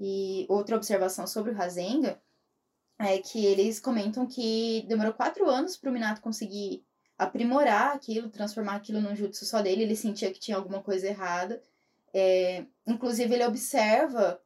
[0.01, 2.21] E outra observação sobre o Rasenga
[2.99, 6.85] é que eles comentam que demorou quatro anos pro Minato conseguir
[7.19, 9.83] aprimorar aquilo, transformar aquilo num jutsu só dele.
[9.83, 11.63] Ele sentia que tinha alguma coisa errada.
[12.13, 14.41] É, inclusive, ele observa.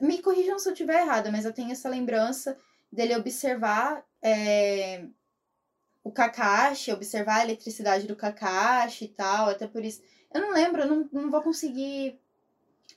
[0.00, 2.58] Me corrijam se eu estiver errada, mas eu tenho essa lembrança
[2.92, 5.04] dele observar é,
[6.04, 9.48] o Kakashi, observar a eletricidade do Kakashi e tal.
[9.48, 10.02] Até por isso.
[10.32, 12.18] Eu não lembro, eu não, não vou conseguir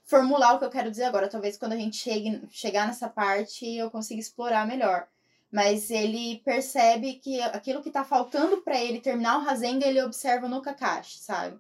[0.04, 1.30] formular o que eu quero dizer agora.
[1.30, 5.08] Talvez quando a gente chegue, chegar nessa parte eu consiga explorar melhor.
[5.52, 10.48] Mas ele percebe que aquilo que tá faltando pra ele terminar o Rasenga, ele observa
[10.48, 11.60] no Kakashi, sabe?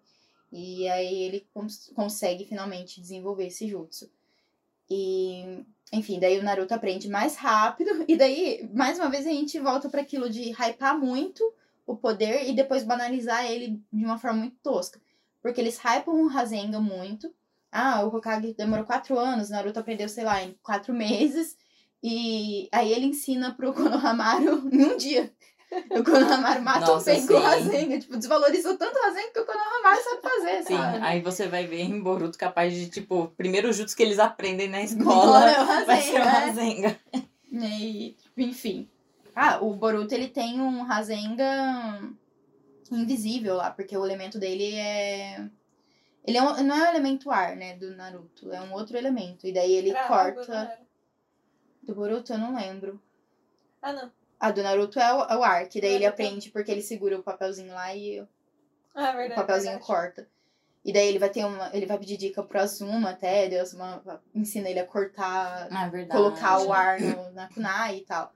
[0.52, 4.12] E aí ele cons- consegue finalmente desenvolver esse jutsu.
[4.90, 5.64] E,
[5.94, 7.90] enfim, daí o Naruto aprende mais rápido.
[8.08, 11.44] E daí, mais uma vez, a gente volta para aquilo de hypar muito
[11.86, 15.00] o poder e depois banalizar ele de uma forma muito tosca.
[15.42, 17.34] Porque eles hypam o Rasenga muito.
[17.72, 21.58] Ah, o Hokage demorou quatro anos, Naruto aprendeu, sei lá, em quatro meses.
[22.02, 25.32] E aí ele ensina pro Konohamaru em um dia.
[25.91, 27.34] O Konohamaru mata o Nossa, com o sim.
[27.38, 27.99] Rasenga.
[27.99, 30.97] Tipo, desvalorizou tanto o Rasenga que o Konohamaru sabe fazer, Sim, sabe?
[31.03, 34.82] aí você vai ver em Boruto capaz de, tipo, primeiro jutsu que eles aprendem na
[34.82, 36.99] Escola é o vai ser o Rasenga, Rasenga.
[37.51, 38.89] E, enfim.
[39.36, 42.01] Ah, o Boruto ele tem um Rasenga
[42.91, 45.47] invisível lá, porque o elemento dele é.
[46.26, 49.47] Ele é um- não é o elemento ar, né, do Naruto, é um outro elemento.
[49.47, 50.53] E daí ele Era água, corta.
[50.55, 50.80] era?
[51.84, 53.01] Do Boruto eu não lembro.
[53.82, 54.11] Ah, não.
[54.40, 57.18] Ah, do Naruto é o, é o ar, que daí ele aprende porque ele segura
[57.18, 58.20] o papelzinho lá e
[58.96, 59.34] Ah, o verdade.
[59.42, 59.86] papelzinho verdade.
[59.88, 60.28] corta.
[60.86, 61.70] E daí ele vai ter uma.
[61.74, 64.02] Ele vai pedir dica pro Azuma até, Deus uma,
[64.34, 66.22] ensina ele a cortar Ah, é verdade.
[66.22, 68.32] colocar o ar no, na kunai e tal.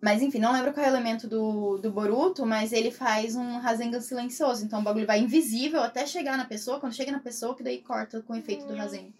[0.00, 3.58] Mas enfim, não lembro qual é o elemento do, do Boruto, mas ele faz um
[3.58, 4.64] Rasengan silencioso.
[4.64, 6.80] Então o bagulho vai invisível até chegar na pessoa.
[6.80, 8.76] Quando chega na pessoa, que daí corta com o efeito do Hum.
[8.78, 9.12] Rasengan.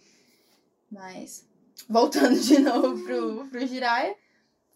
[0.90, 1.46] Mas,
[1.88, 4.14] voltando de novo pro, pro Jiraiya.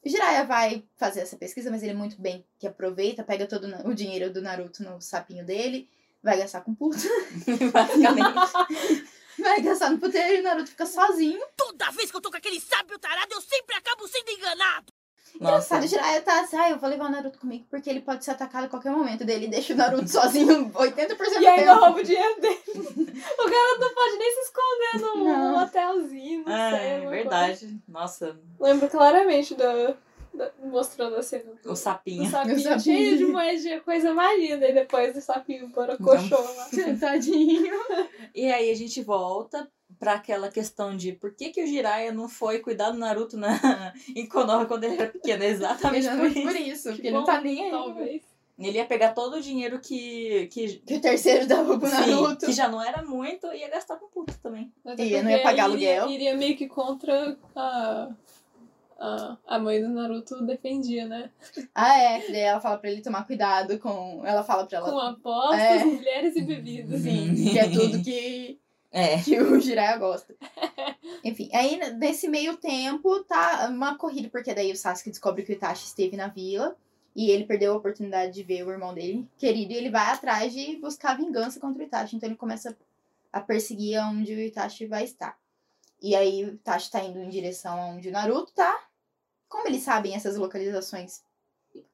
[0.05, 3.95] O Jiraiya vai fazer essa pesquisa, mas ele muito bem que aproveita, pega todo o
[3.95, 5.89] dinheiro do Naruto no sapinho dele,
[6.23, 6.99] vai gastar com puta,
[7.73, 8.53] Basicamente.
[9.39, 11.41] vai gastar no puteiro e o Naruto fica sozinho.
[11.57, 14.93] Toda vez que eu tô com aquele sábio tarado, eu sempre acabo sendo enganado.
[15.41, 15.77] Nossa.
[15.77, 18.25] Engraçado, o Jiraiya tá assim, ah, eu vou levar o Naruto comigo porque ele pode
[18.25, 19.25] ser atacado a qualquer momento.
[19.25, 21.85] Daí ele deixa o Naruto sozinho 80% do E ainda tempo.
[21.85, 22.63] rouba o dinheiro dele.
[22.67, 25.63] o cara não pode nem se esconder num Não.
[25.65, 26.79] hotelzinho, não sei.
[26.89, 27.79] É, verdade.
[27.89, 28.27] Nossa.
[28.27, 28.41] coisa.
[28.61, 29.95] Lembro claramente da,
[30.35, 32.25] da- mostrando a cena do, O sapinho.
[32.25, 32.81] O sapinho.
[32.81, 34.69] cheio de moedinha, coisa mais linda.
[34.69, 36.69] E depois o sapinho borocochô lá.
[37.01, 37.75] Tadinho.
[38.35, 39.69] E aí a gente volta
[39.99, 43.93] pra aquela questão de por que, que o Jiraiya não foi cuidar do Naruto na...
[44.15, 45.43] em Konoha quando ele era pequeno.
[45.43, 46.43] É Exatamente por isso.
[46.43, 47.71] por isso, porque Que ele não tá nem aí.
[47.71, 48.23] Talvez.
[48.59, 52.47] Ele ia pegar todo o dinheiro que, que, Que o terceiro dava pro sim, Naruto.
[52.47, 54.73] que já não era muito e ia gastar com puta também.
[54.85, 56.15] Até Ia, não ia pagar aí iria- aluguel.
[56.15, 58.09] Iria meio que contra a,
[58.99, 61.31] a, a mãe do Naruto defendia, né?
[61.73, 62.19] Ah, é.
[62.27, 64.23] Daí ela fala pra ele tomar cuidado com.
[64.27, 64.91] Ela fala pra ela.
[64.91, 65.85] Com apostas, É.
[65.85, 67.01] mulheres e bebidas.
[67.03, 68.59] Sim, que é tudo que,
[68.91, 69.21] É.
[69.23, 70.35] que o Jiraiya gosta.
[71.23, 75.55] Enfim, aí nesse meio tempo tá uma corrida, porque daí o Sasuke descobre que o
[75.55, 76.77] Itachi esteve na vila
[77.15, 80.53] e ele perdeu a oportunidade de ver o irmão dele querido e ele vai atrás
[80.53, 82.17] de buscar vingança contra o Itachi.
[82.17, 82.77] Então ele começa
[83.33, 85.37] a perseguir aonde o Itachi vai estar.
[86.01, 88.85] E aí o Itachi tá indo em direção aonde o Naruto tá.
[89.49, 91.23] Como eles sabem essas localizações?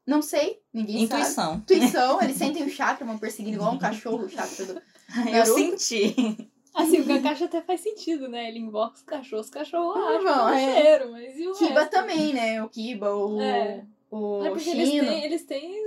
[0.06, 1.22] Não sei, ninguém sabe.
[1.22, 1.54] Intuição.
[1.56, 5.54] Intuição, eles sentem o chakra, vão perseguindo igual um cachorro o chakra do, Eu Naruto?
[5.54, 6.50] senti.
[6.74, 8.48] Assim, o Kakashi até faz sentido, né?
[8.48, 10.82] Ele invoca os cachorros, os cachorros Ah, acham pelo é.
[10.82, 11.90] cheiro, mas e o Kiba resto?
[11.92, 12.62] também, né?
[12.62, 13.84] O Kiba, o, É.
[14.10, 15.84] o É porque eles têm, eles têm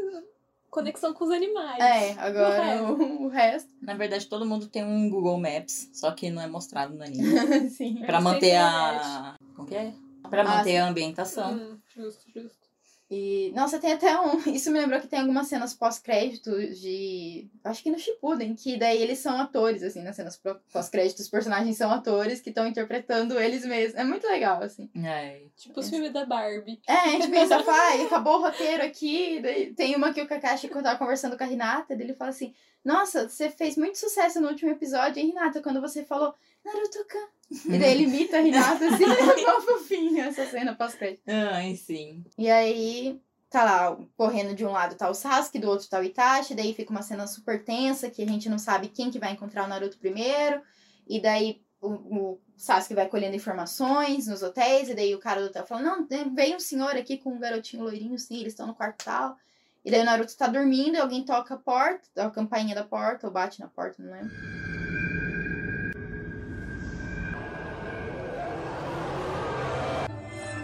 [0.69, 1.83] conexão com os animais.
[1.83, 3.69] É, agora o o, o resto.
[3.81, 7.23] Na verdade, todo mundo tem um Google Maps, só que não é mostrado no anime.
[7.69, 8.03] Sim.
[8.05, 9.35] Pra manter a.
[9.55, 9.93] Como que é?
[10.29, 10.77] Pra Ah, manter sim.
[10.77, 11.53] a ambientação.
[11.53, 12.66] Hum, justo, justo.
[13.09, 14.37] E, nossa, tem até um.
[14.51, 17.47] Isso me lembrou que tem algumas cenas pós-créditos de.
[17.63, 20.39] Acho que no Shippuden, que daí eles são atores, assim, nas cenas
[20.71, 23.95] pós-créditos, os personagens são atores que estão interpretando eles mesmos.
[23.95, 24.89] É muito legal, assim.
[24.95, 25.41] É.
[25.55, 26.81] Tipo os filmes da Barbie.
[26.85, 29.39] É, a gente pensa, pai, acabou o roteiro aqui.
[29.41, 32.53] Daí tem uma que o Kakashi quando tava conversando com a daí ele fala assim:
[32.83, 35.61] Nossa, você fez muito sucesso no último episódio, hein, Hinata?
[35.61, 36.35] Quando você falou
[36.73, 37.27] Naruto-kan.
[37.65, 41.23] E daí ele imita a Hinata assim, é tão fofinho essa cena pós-crédito.
[41.27, 42.25] Ai, sim.
[42.37, 46.03] E aí, tá lá, correndo de um lado tá o Sasuke, do outro tá o
[46.03, 49.31] Itachi, daí fica uma cena super tensa, que a gente não sabe quem que vai
[49.31, 50.61] encontrar o Naruto primeiro,
[51.07, 55.47] e daí o, o Sasuke vai colhendo informações nos hotéis, e daí o cara do
[55.47, 58.67] hotel fala, não, tem- veio um senhor aqui com um garotinho loirinho, sim, eles estão
[58.67, 59.37] no quarto tal.
[59.85, 63.25] E daí o Naruto tá dormindo, e alguém toca a porta, a campainha da porta,
[63.25, 64.76] ou bate na porta, não lembro.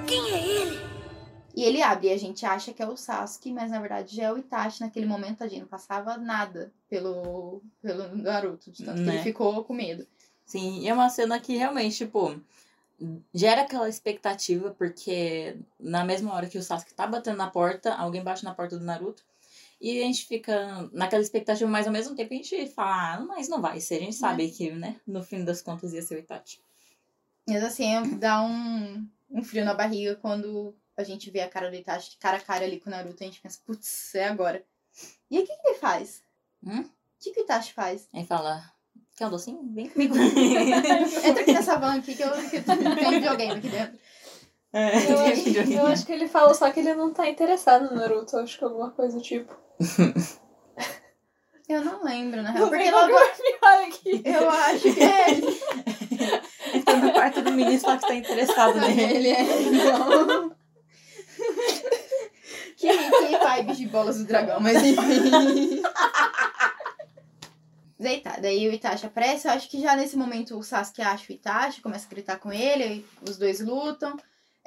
[0.07, 0.77] Quem é ele?
[1.55, 4.23] E ele abre, e a gente acha que é o Sasuke, mas na verdade já
[4.23, 4.81] é o Itachi.
[4.81, 9.15] Naquele momento, tadinho, não passava nada pelo, pelo Naruto, de tanto que Né?
[9.15, 10.05] ele ficou com medo.
[10.45, 12.39] Sim, e é uma cena que realmente, tipo,
[13.33, 18.23] gera aquela expectativa, porque na mesma hora que o Sasuke tá batendo na porta, alguém
[18.23, 19.23] bate na porta do Naruto.
[19.79, 23.47] E a gente fica naquela expectativa, mas ao mesmo tempo a gente fala, ah, mas
[23.47, 23.95] não vai ser.
[23.97, 26.59] A gente sabe que, né, no fim das contas ia ser o Itachi.
[27.47, 31.75] Mas assim, dá um, um frio na barriga quando a gente vê a cara do
[31.75, 33.23] Itachi cara a cara ali com o Naruto.
[33.23, 34.63] A gente pensa, putz, é agora.
[35.29, 36.21] E aí o que, que ele faz?
[36.63, 36.81] Hum?
[36.81, 38.07] O que, que o Itachi faz?
[38.13, 38.63] Aí fala,
[39.17, 39.59] quer um docinho?
[39.73, 40.15] Vem comigo.
[40.15, 42.77] Entra aqui nessa van aqui que eu que tem
[43.09, 43.99] videogame aqui dentro.
[44.71, 47.95] É, Eu acho, eu acho que ele fala só que ele não tá interessado no
[47.95, 48.37] Naruto.
[48.37, 49.55] Acho que alguma coisa do tipo.
[51.69, 52.69] Eu não lembro, na real.
[52.69, 55.25] Porque logo, eu acho que é
[56.73, 59.01] Ele tá no quarto do menino só que tá interessado nele.
[59.01, 60.55] Ele é igual.
[62.75, 65.81] que, que vibes de bolas do dragão, mas enfim.
[67.99, 71.35] Daí daí o Itachi aparece, eu acho que já nesse momento o Sasuke acha o
[71.35, 74.17] Itachi, começa a gritar com ele, os dois lutam.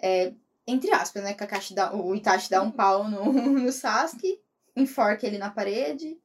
[0.01, 0.33] É,
[0.67, 1.35] entre aspas, né?
[1.35, 4.41] Kakashi dá, o Itachi dá um pau no, no Sasuke,
[4.75, 6.17] enforca ele na parede,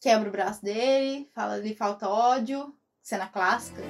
[0.00, 3.82] quebra o braço dele, fala lhe falta ódio, cena clássica.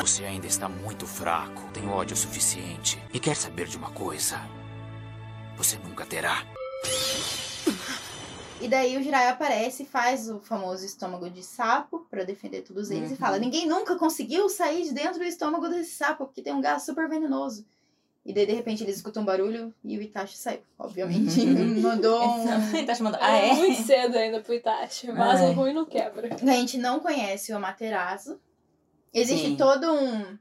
[0.00, 3.02] Você ainda está muito fraco, tem ódio suficiente.
[3.12, 4.38] E quer saber de uma coisa?
[5.56, 6.44] Você nunca terá.
[8.60, 12.90] E daí o Jiraiya aparece e faz o famoso estômago de sapo pra defender todos
[12.90, 13.18] eles e Uhum.
[13.18, 16.82] fala: ninguém nunca conseguiu sair de dentro do estômago desse sapo, porque tem um gás
[16.84, 17.66] super venenoso.
[18.24, 20.60] E daí, de repente, eles escutam um barulho e o Itachi saiu.
[20.78, 21.78] Obviamente, Uhum.
[21.82, 22.74] mandou um...
[22.76, 23.52] Ele tá chamando, ah, é?
[23.54, 25.12] muito cedo ainda pro Itachi.
[25.12, 25.50] Mas Ai.
[25.50, 26.34] o ruim não quebra.
[26.34, 28.40] A gente não conhece o Amaterasu.
[29.12, 29.56] Existe Sim.
[29.56, 30.38] todo um,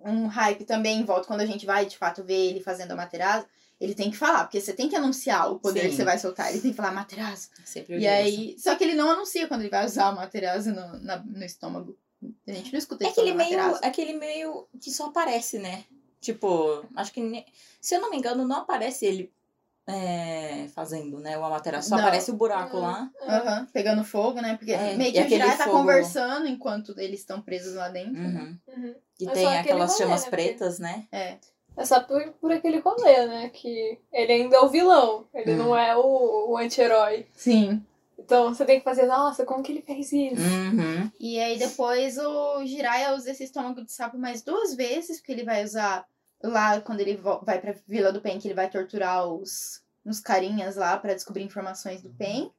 [0.00, 2.94] um hype também em volta quando a gente vai, de fato, ver ele fazendo o
[2.94, 3.46] Amaterasu.
[3.80, 5.88] Ele tem que falar, porque você tem que anunciar o poder Sim.
[5.90, 6.50] que você vai soltar.
[6.50, 7.48] Ele tem que falar Amaterasu.
[7.64, 10.98] Sempre E aí, só que ele não anuncia quando ele vai usar o Materazo no,
[11.00, 11.96] na- no estômago.
[12.46, 15.84] A gente não escuta É aquele meio, aquele meio que só aparece, né?
[16.20, 17.44] Tipo, acho que,
[17.80, 19.32] se eu não me engano, não aparece ele
[19.88, 21.38] é, fazendo, né?
[21.38, 21.88] O Amaterasu.
[21.88, 22.02] Só Não.
[22.02, 22.80] aparece o buraco Hum.
[22.80, 23.10] lá.
[23.22, 24.56] Aham, pegando fogo, né?
[24.56, 28.12] Porque É, meio e que o Jiraiya tá conversando enquanto eles estão presos lá dentro.
[28.12, 28.28] né?
[28.28, 28.58] Uhum.
[28.84, 28.94] Uhum.
[29.20, 31.06] E tem aquelas rolê, chamas né, pretas, né?
[31.10, 31.38] É.
[31.76, 33.50] É só por, por aquele rolê, né?
[33.50, 35.26] Que ele ainda é o vilão.
[35.32, 37.26] Ele não é o, o anti-herói.
[37.34, 37.82] Sim.
[38.18, 40.42] Então você tem que fazer, nossa, como que ele fez isso?
[40.42, 41.08] Uhum.
[41.20, 45.44] E aí depois o Jiraiya usa esse estômago de sapo mais duas vezes, porque ele
[45.44, 46.04] vai usar
[46.42, 50.76] lá quando ele vai pra Vila do Pen, que ele vai torturar os, os carinhas
[50.76, 52.52] lá pra descobrir informações do Pen.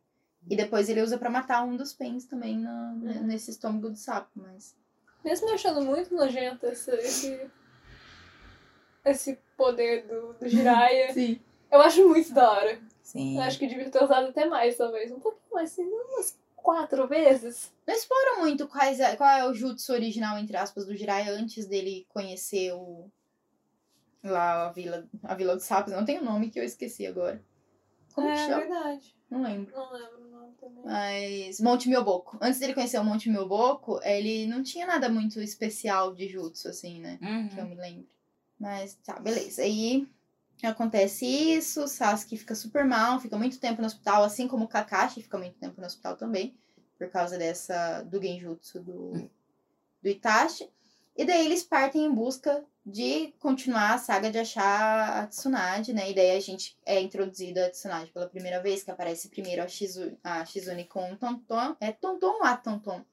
[0.50, 3.24] E depois ele usa pra matar um dos Pens também na- Uhum.
[3.24, 4.76] nesse estômago de sapo, mas.
[5.24, 7.52] Mesmo achando muito nojento esse, esse,
[9.06, 11.40] esse poder do, do Jiraiya, Sim.
[11.72, 12.80] eu acho muito da hora.
[13.04, 13.36] Sim.
[13.38, 15.12] Eu acho que devia ter usado até mais, talvez.
[15.12, 17.72] Um pouquinho mais, assim, umas quatro vezes.
[17.88, 21.66] Não exploram muito quais é, qual é o jutsu original, entre aspas, do Jiraiya antes
[21.66, 23.10] dele conhecer o.
[24.24, 25.94] Lá a Vila, a Vila dos Sapos.
[25.94, 27.44] Não tem o nome que eu esqueci agora.
[28.14, 28.62] Como que é chama?
[28.62, 29.16] verdade.
[29.30, 29.74] Não lembro.
[29.76, 30.84] Não lembro o nome também.
[30.84, 32.38] Mas Monte Mioboco.
[32.42, 37.00] Antes dele conhecer o Monte Mioboco, ele não tinha nada muito especial de jutsu, assim,
[37.00, 37.18] né?
[37.52, 37.70] Que eu Uhum.
[37.70, 38.08] me lembro.
[38.60, 39.62] Mas tá, beleza.
[39.62, 40.08] Aí
[40.64, 45.22] acontece isso, Sasuke fica super mal, fica muito tempo no hospital, assim como o Kakashi
[45.22, 46.58] fica muito tempo no hospital também,
[46.98, 49.30] por causa dessa do genjutsu do,
[50.02, 50.70] do Itachi.
[51.20, 56.10] E daí eles partem em busca de continuar a saga de achar a Tsunade, né?
[56.10, 59.68] E daí a gente é introduzido a Tsunade pela primeira vez, que aparece primeiro a,
[59.68, 61.76] Shizu, a Shizune com o Tonton.
[61.82, 63.04] É Tonton ou a Tonton?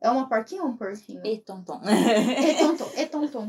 [0.00, 1.24] É uma porquinha ou um porquinho?
[1.24, 1.80] E tonton.
[1.84, 3.46] É tonton, é tonton.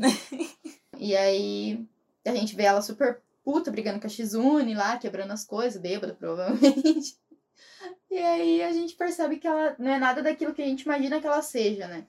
[0.96, 1.84] e aí
[2.24, 6.14] a gente vê ela super puta brigando com a Shizune lá, quebrando as coisas, bêbada,
[6.14, 7.18] provavelmente.
[8.08, 11.20] E aí a gente percebe que ela não é nada daquilo que a gente imagina
[11.20, 12.06] que ela seja, né?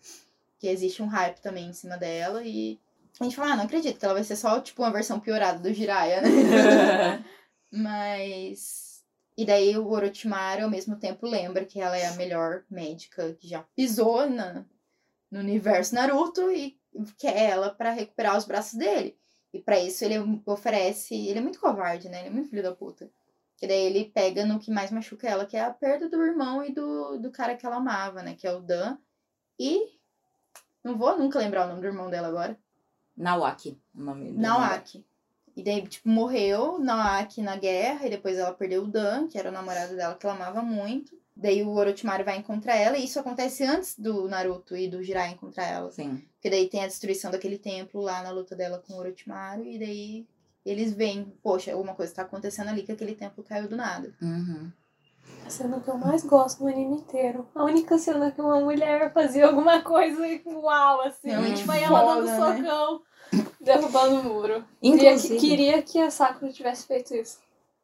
[0.64, 2.80] Que existe um hype também em cima dela e
[3.20, 5.59] a gente fala, ah, não acredito que ela vai ser só, tipo, uma versão piorada
[5.59, 6.30] do Jiraiya, né?
[7.70, 9.03] Mas.
[9.36, 13.45] E daí o Orochimaru, ao mesmo tempo, lembra que ela é a melhor médica que
[13.45, 14.64] já pisou na,
[15.30, 16.80] no universo Naruto e
[17.18, 19.18] quer ela pra recuperar os braços dele.
[19.53, 21.14] E pra isso ele oferece.
[21.14, 22.22] Ele é muito covarde, né?
[22.22, 23.11] Ele é muito filho da puta.
[23.57, 26.64] Que daí ele pega no que mais machuca ela, que é a perda do irmão
[26.64, 28.34] e do, do cara que ela amava, né?
[28.34, 28.97] Que é o Dan.
[29.59, 30.01] E.
[30.84, 32.58] Não vou nunca lembrar o nome do irmão dela agora.
[33.16, 33.80] Nawaki.
[33.96, 35.06] o nome do Naoaki.
[35.56, 39.50] E daí, tipo, morreu Naoaki na guerra, e depois ela perdeu o Dan, que era
[39.50, 41.16] o namorado dela que ela amava muito.
[41.36, 45.34] Daí o Orochimaru vai encontrar ela, e isso acontece antes do Naruto e do Jiraiya
[45.34, 45.92] encontrar ela.
[45.92, 46.24] Sim.
[46.34, 49.80] Porque daí tem a destruição daquele templo lá na luta dela com o Orochimaru, e
[49.80, 50.28] daí
[50.66, 54.14] eles veem, poxa, alguma coisa tá acontecendo ali que aquele templo caiu do nada.
[54.22, 54.72] Uhum.
[55.45, 57.47] A cena que eu mais gosto no anime inteiro.
[57.53, 61.30] A única cena que uma mulher fazia alguma coisa uau, assim.
[61.30, 62.38] Realmente tipo, aí ela dando né?
[62.39, 63.01] socão,
[63.59, 64.65] derrubando o muro.
[64.82, 65.38] Queria que, Inclusive.
[65.39, 67.39] queria que a Sakura tivesse feito isso.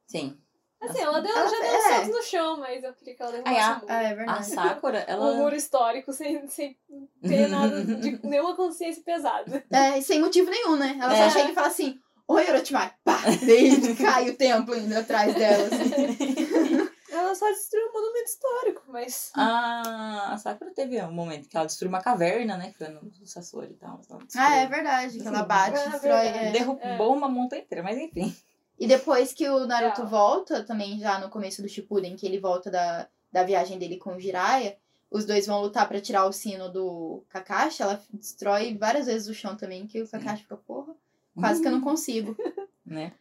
[0.07, 0.37] Sim.
[0.81, 1.95] Assim, ela, deu, Ela- já deu é.
[1.95, 3.85] socos no chão, mas eu queria que ela derrubasse o muro.
[3.89, 4.41] Ah, é A.
[4.41, 5.33] Sakura, Um ela.
[5.35, 6.77] muro histórico sem, sem
[7.21, 9.61] ter nada de nenhuma consciência pesada.
[9.69, 10.97] É, e sem motivo nenhum, né?
[11.01, 11.29] Ela É.
[11.29, 12.91] só chega e fala assim, Oi, Orochimaru!
[13.03, 13.19] Pá!
[13.45, 16.88] Daí cai o templo ainda atrás dela, assim.
[17.29, 19.31] Ela só destruiu um monumento histórico, mas.
[19.35, 22.71] A, a Sakura teve um momento que ela destruiu uma caverna, né?
[22.71, 24.01] Que foi no Sasori e tal.
[24.09, 25.47] Ela Ah, é verdade, que ela Sim.
[25.47, 26.27] bate, É destrói.
[26.27, 26.51] é.
[26.51, 28.35] Derrubou uma montanha inteira, mas enfim.
[28.79, 32.71] E depois que o Naruto volta, também já no começo do Shippuden, que ele volta
[32.71, 34.75] da, da viagem dele com o Jiraiya,
[35.11, 39.33] os dois vão lutar pra tirar o sino do Kakashi, ela destrói várias vezes o
[39.35, 40.95] chão também, que o Kakashi fica, porra,
[41.35, 42.35] quase que eu não consigo.
[42.83, 43.13] né?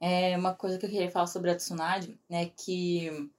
[0.00, 3.30] É, uma coisa que eu queria falar sobre a Tsunade é que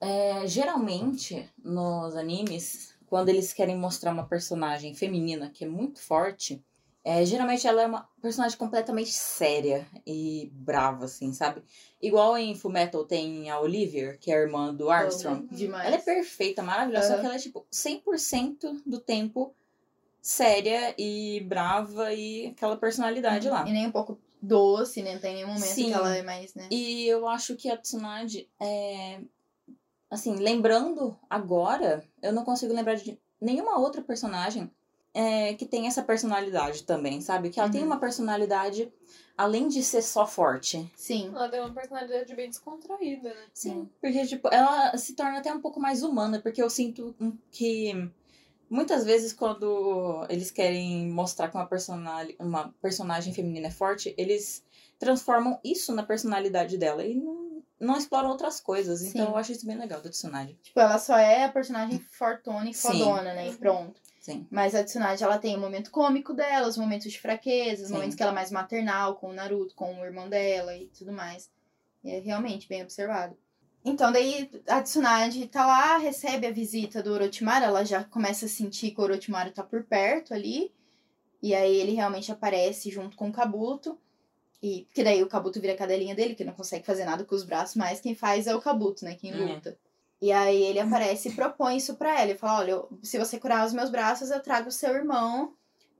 [0.00, 6.62] é, geralmente nos animes, quando eles querem mostrar uma personagem feminina que é muito forte,
[7.04, 11.62] é, geralmente ela é uma personagem completamente séria e brava, assim, sabe?
[12.02, 15.48] Igual em Fullmetal tem a Olivia, que é a irmã do Armstrong.
[15.64, 17.20] Ela é perfeita, maravilhosa, só Aham.
[17.20, 19.54] que ela é, tipo, 100% do tempo
[20.20, 23.66] séria e brava e aquela personalidade lá.
[23.66, 25.86] E nem um pouco doce, nem tem nenhum momento Sim.
[25.86, 26.68] que ela é mais, né?
[26.70, 29.20] E eu acho que a Tsunade é.
[30.10, 34.70] Assim, lembrando agora, eu não consigo lembrar de nenhuma outra personagem
[35.14, 37.50] é, que tem essa personalidade também, sabe?
[37.50, 37.88] Que ela tem Uhum.
[37.88, 38.92] uma personalidade
[39.36, 40.90] além de ser só forte.
[40.96, 41.30] Sim.
[41.34, 43.46] Ela tem uma personalidade bem descontraída, né?
[43.52, 43.88] Sim.
[44.00, 47.14] Porque, tipo, ela se torna até um pouco mais humana, porque eu sinto
[47.50, 48.10] que
[48.70, 54.62] muitas vezes quando eles querem mostrar que uma, personali uma personagem feminina é forte, eles
[54.98, 57.47] transformam isso na personalidade dela e não,
[57.80, 59.02] não exploram outras coisas.
[59.02, 59.32] Então Sim.
[59.32, 60.54] eu acho isso bem legal da Tsunade.
[60.62, 62.88] Tipo, ela só é a personagem fortona e Sim.
[62.88, 63.48] fodona, né?
[63.48, 64.00] E pronto.
[64.20, 64.46] Sim.
[64.50, 67.94] Mas a Tsunade, ela tem o momento cômico dela, os momentos de fraqueza, os Sim.
[67.94, 71.12] momentos que ela é mais maternal com o Naruto, com o irmão dela e tudo
[71.12, 71.50] mais.
[72.04, 73.36] E é realmente bem observado.
[73.84, 78.48] Então, daí a Tsunade tá lá, recebe a visita do Orochimaru, ela já começa a
[78.48, 80.72] sentir que o Orochimaru tá por perto ali.
[81.40, 83.96] E aí ele realmente aparece junto com o Kabuto.
[84.62, 87.34] E, porque daí o Kabuto vira a cadelinha dele, que não consegue fazer nada com
[87.34, 89.14] os braços, mas quem faz é o Kabuto, né?
[89.14, 89.36] Quem É.
[89.36, 89.78] luta.
[90.20, 92.30] E aí ele aparece e propõe isso pra ela.
[92.30, 95.54] Ele fala, olha, eu- se você curar os meus braços, eu trago o seu irmão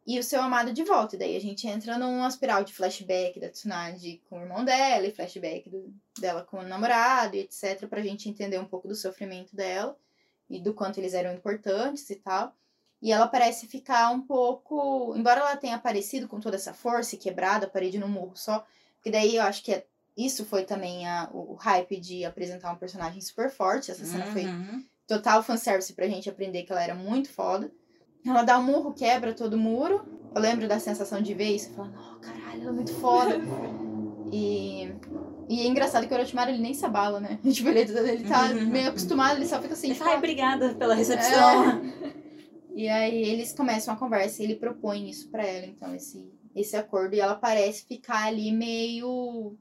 [0.04, 1.14] e o seu amado de volta.
[1.14, 5.06] E daí a gente entra numa espiral de flashback da Tsunade com o irmão dela,
[5.06, 7.86] e flashback do- dela com o namorado, e etc.
[7.88, 9.96] Pra gente entender um pouco do sofrimento dela
[10.50, 12.52] e do quanto eles eram importantes e tal.
[13.00, 15.14] E ela parece ficar um pouco.
[15.16, 18.64] Embora ela tenha aparecido com toda essa força e quebrado a parede no murro só.
[18.96, 19.86] Porque daí eu acho que é-
[20.16, 23.90] isso foi também a- o hype de apresentar um personagem super forte.
[23.92, 24.82] Essa cena foi Uhum.
[25.06, 27.70] total fanservice pra gente aprender que ela era muito foda.
[28.26, 30.04] Ela dá um murro, quebra todo o muro.
[30.34, 33.40] Eu lembro da sensação de ver isso e falar, não, caralho, ela é muito foda.
[34.32, 34.92] e,
[35.48, 37.38] e é engraçado que o Orochimaru ele nem se abala, né?
[37.54, 38.66] Tipo, ele, ele tá Uhum.
[38.70, 41.80] meio acostumado, ele só fica assim, tipo, Ai, obrigada pela recepção.
[42.78, 46.76] e aí eles começam a conversa e ele propõe isso pra ela, então, esse, esse
[46.76, 47.14] acordo.
[47.14, 49.56] E ela parece ficar ali meio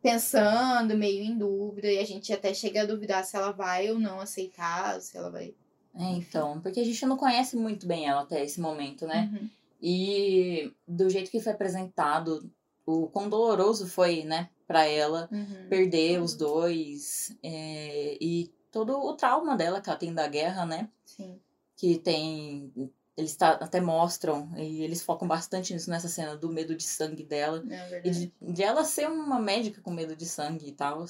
[0.00, 1.90] pensando, meio em dúvida.
[1.90, 5.30] E a gente até chega a duvidar se ela vai ou não aceitar, se ela
[5.30, 5.54] vai.
[5.94, 9.30] É, então, porque a gente não conhece muito bem ela até esse momento, né?
[9.32, 9.48] Uhum.
[9.82, 12.50] E do jeito que foi apresentado,
[12.86, 15.68] o quão doloroso foi, né, pra ela Uhum.
[15.68, 20.88] perder os dois é, e todo o trauma dela que ela tem da guerra, né?
[21.04, 21.38] Sim.
[21.84, 22.72] Que tem.
[23.16, 27.22] Eles tá- até mostram, e eles focam bastante nisso nessa cena do medo de sangue
[27.22, 27.62] dela.
[27.70, 28.32] É E verdade.
[28.40, 31.04] de, de ela ser uma médica com medo de sangue e tal.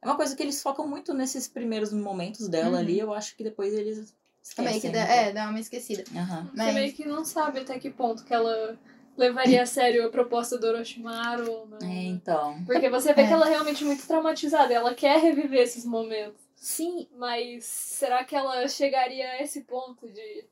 [0.00, 2.76] É uma coisa que eles focam muito nesses primeiros momentos dela Uhum.
[2.78, 2.98] ali.
[2.98, 4.14] Eu acho que depois eles
[4.56, 4.92] Também que esquecem.
[5.06, 6.04] dá, é, dá uma esquecida.
[6.04, 6.18] pouco.
[6.18, 6.44] Aham.
[6.46, 8.78] Você Mas- meio que não sabe até que ponto que ela
[9.16, 11.78] levaria a sério a proposta do Orochimaru não.
[11.78, 12.04] É, né?
[12.06, 12.64] então.
[12.64, 13.26] Porque você vê É.
[13.26, 16.42] que ela é realmente muito traumatizada, ela quer reviver esses momentos.
[16.64, 20.46] Sim, Mas será que ela chegaria a esse ponto de,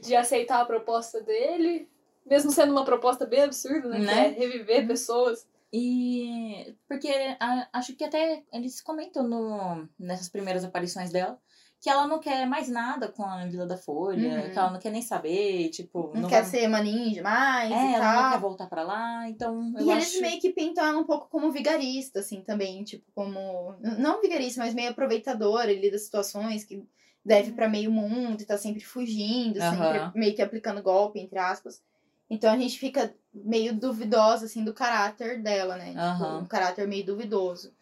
[0.00, 1.86] de aceitar a proposta dele?
[2.24, 3.98] Mesmo sendo uma proposta bem absurda, né?
[3.98, 4.26] Né?
[4.28, 5.46] é reviver pessoas.
[5.70, 7.08] E porque
[7.38, 11.38] a- acho que até eles comentam no, nessas primeiras aparições dela
[11.80, 14.50] que ela não quer mais nada com a Vila da Folha, Uhum.
[14.52, 17.72] que ela não quer nem saber, tipo, Não, não quer vai- ser uma ninja mais
[17.72, 18.32] É, ela não tal.
[18.32, 21.50] quer voltar pra lá, então E acho eles meio que pintam ela um pouco como
[21.50, 22.84] vigarista, assim, também.
[22.84, 23.74] Tipo, como.
[23.80, 26.84] Não vigarista, mas meio aproveitadora ali das situações, que
[27.24, 29.70] deve pra meio mundo e tá sempre fugindo, Aham.
[30.10, 31.82] sempre meio que aplicando golpe, entre aspas.
[32.28, 35.94] Então a gente fica meio duvidosa, assim, do caráter dela, né?
[35.94, 37.72] Tipo, um caráter meio duvidoso.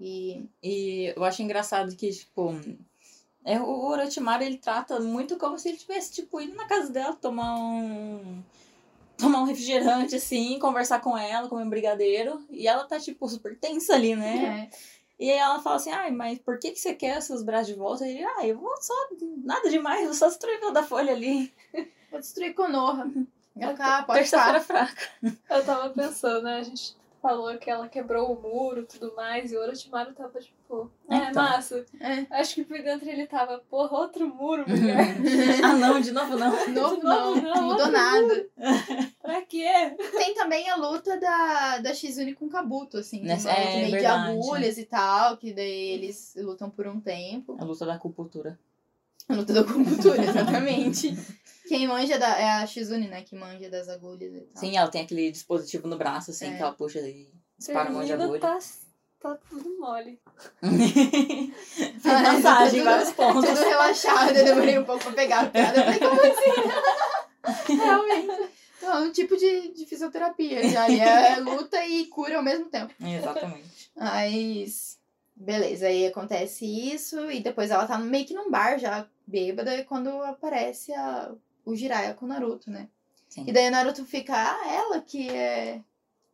[0.00, 0.44] E.
[0.62, 2.54] E eu acho engraçado que, tipo,
[3.48, 7.14] é, o Orochimaru, ele trata muito como se ele tivesse, tipo, indo na casa dela
[7.14, 8.42] tomar um...
[9.16, 12.44] Tomar um refrigerante, assim, conversar com ela, comer um brigadeiro.
[12.50, 14.70] E ela tá, tipo, super tensa ali, né?
[14.70, 14.76] É.
[15.18, 17.74] E aí ela fala assim, ai, mas por que, que você quer seus braços de
[17.74, 18.06] volta?
[18.06, 18.94] E ele, ah, eu vou só,
[19.42, 21.52] nada demais, vou só destruir o da folha ali.
[22.10, 23.10] Vou destruir Konoha.
[23.60, 25.08] Ah, pode Terça-feira fraca.
[25.22, 26.58] Eu tava pensando, né?
[26.60, 30.40] A gente falou que ela quebrou o muro e tudo mais, e o Orochimaru tava
[30.40, 30.57] tipo,
[31.10, 31.42] é, Então.
[31.42, 31.84] massa.
[32.00, 32.26] É.
[32.30, 35.16] Acho que por dentro ele tava, porra, outro muro, mulher.
[35.64, 36.50] ah, não, de novo não.
[36.66, 38.46] De novo, De não, novo, não, não mudou nada.
[39.22, 39.94] pra quê?
[40.16, 43.22] Tem também a luta da, da Shizune com o Kabuto, assim.
[43.22, 44.32] Nessa- é, meio verdade.
[44.32, 47.56] de agulhas e tal, que daí eles lutam por um tempo.
[47.60, 48.58] A luta da acupuntura.
[49.28, 51.16] A luta da acupuntura, exatamente.
[51.68, 53.20] Quem manja da, é a Shizune, né?
[53.22, 54.60] Que manja das agulhas e tal.
[54.60, 56.56] Sim, ela tem aquele dispositivo no braço, assim, É.
[56.56, 58.40] que ela puxa e dispara um monte de agulha.
[58.40, 58.58] tá,
[59.20, 60.20] tá tudo mole.
[60.62, 63.44] Fez massagem em vários pontos.
[63.44, 65.80] Tudo relaxado, eu demorei um pouco pra pegar a piada.
[65.80, 67.74] Eu falei, como assim?
[67.76, 68.50] Realmente.
[68.76, 70.88] Então, é um tipo de, de fisioterapia já.
[70.88, 72.94] E é luta e cura ao mesmo tempo.
[73.00, 73.90] Exatamente.
[73.96, 74.98] Mas.
[75.34, 77.30] Beleza, aí acontece isso.
[77.30, 81.30] E depois ela tá meio que num bar já, bêbada, e quando aparece a,
[81.64, 82.88] o Jiraiya com o Naruto, né?
[83.28, 83.44] Sim.
[83.46, 85.80] E daí o Naruto fica, ah, ela que é.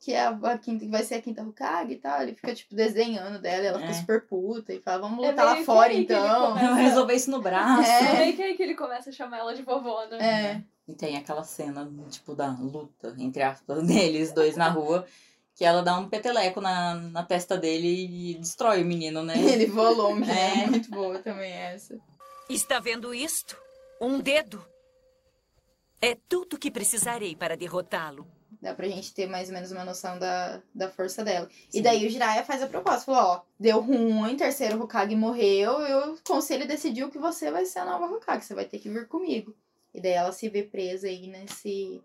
[0.05, 2.21] Que é a, a quinta, que vai ser a quinta Hokage e tal.
[2.21, 3.95] Ele fica, tipo, desdenhando dela, ela fica É.
[3.95, 6.49] super puta e fala, vamos É lutar lá meio fora então.
[6.51, 6.67] começa.
[6.67, 7.83] Vou resolver isso no braço.
[7.91, 8.01] É.
[8.01, 10.19] É meio que aí que ele começa a chamar ela de vovó, né?
[10.21, 10.63] É.
[10.87, 15.07] E tem aquela cena, tipo, da luta, entre aspas, deles dois na rua,
[15.55, 17.89] que ela dá um peteleco na, na testa dele
[18.33, 19.35] e destrói o menino, né?
[19.41, 20.65] Ele voa longe, né?
[20.65, 20.67] É.
[20.67, 21.99] Muito boa também essa.
[22.51, 23.57] Está vendo isto?
[23.99, 24.63] Um dedo.
[25.99, 28.27] É tudo que precisarei para derrotá-lo.
[28.65, 31.47] Dá pra gente ter mais ou menos uma noção da, da força dela.
[31.69, 31.83] E Sim.
[31.83, 33.05] daí o Jiraiya faz a proposta.
[33.05, 37.81] Falou, ó, deu ruim, terceiro Hokage morreu, eu, o conselho decidiu que você vai ser
[37.81, 39.55] a nova Hokage, você vai ter que vir comigo.
[39.93, 42.03] E daí ela se vê presa aí nesse,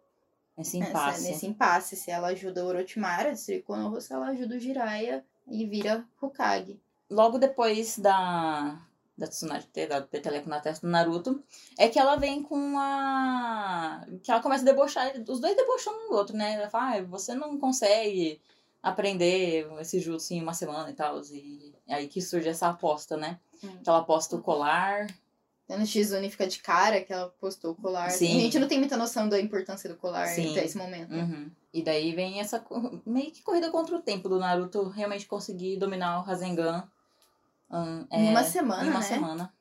[0.58, 1.28] Esse nessa- impasse.
[1.30, 1.96] nesse impasse.
[1.96, 3.64] Se ela ajuda o Orochimaru se
[4.12, 6.78] ela ajuda o Jiraiya e vira Hokage.
[7.10, 8.80] Logo depois da,
[9.20, 11.44] da Tsunade ter dado peteleco na testa do Naruto,
[11.78, 14.06] é que ela vem com a.
[14.24, 16.54] que ela começa a debochar, os dois debochando um do outro, né?
[16.54, 18.42] Ela fala, ah, você não consegue
[18.82, 21.22] aprender esse jutsu em uma semana e tal.
[21.32, 23.40] E aí que surge essa aposta, né?
[23.64, 23.78] Hum.
[23.84, 25.08] Que ela aposta o colar.
[25.68, 28.10] No X-Uni fica de cara que ela postou o colar.
[28.10, 28.38] Sim.
[28.38, 30.52] A gente não tem muita noção da importância do colar Sim.
[30.52, 31.14] até esse momento.
[31.14, 31.52] Uhum.
[31.72, 32.66] E daí vem essa
[33.06, 36.90] meio que corrida contra o tempo do Naruto realmente conseguir dominar o Rasengan.
[37.72, 39.06] Em é, uma semana, Em uma né?
[39.06, 39.54] semana.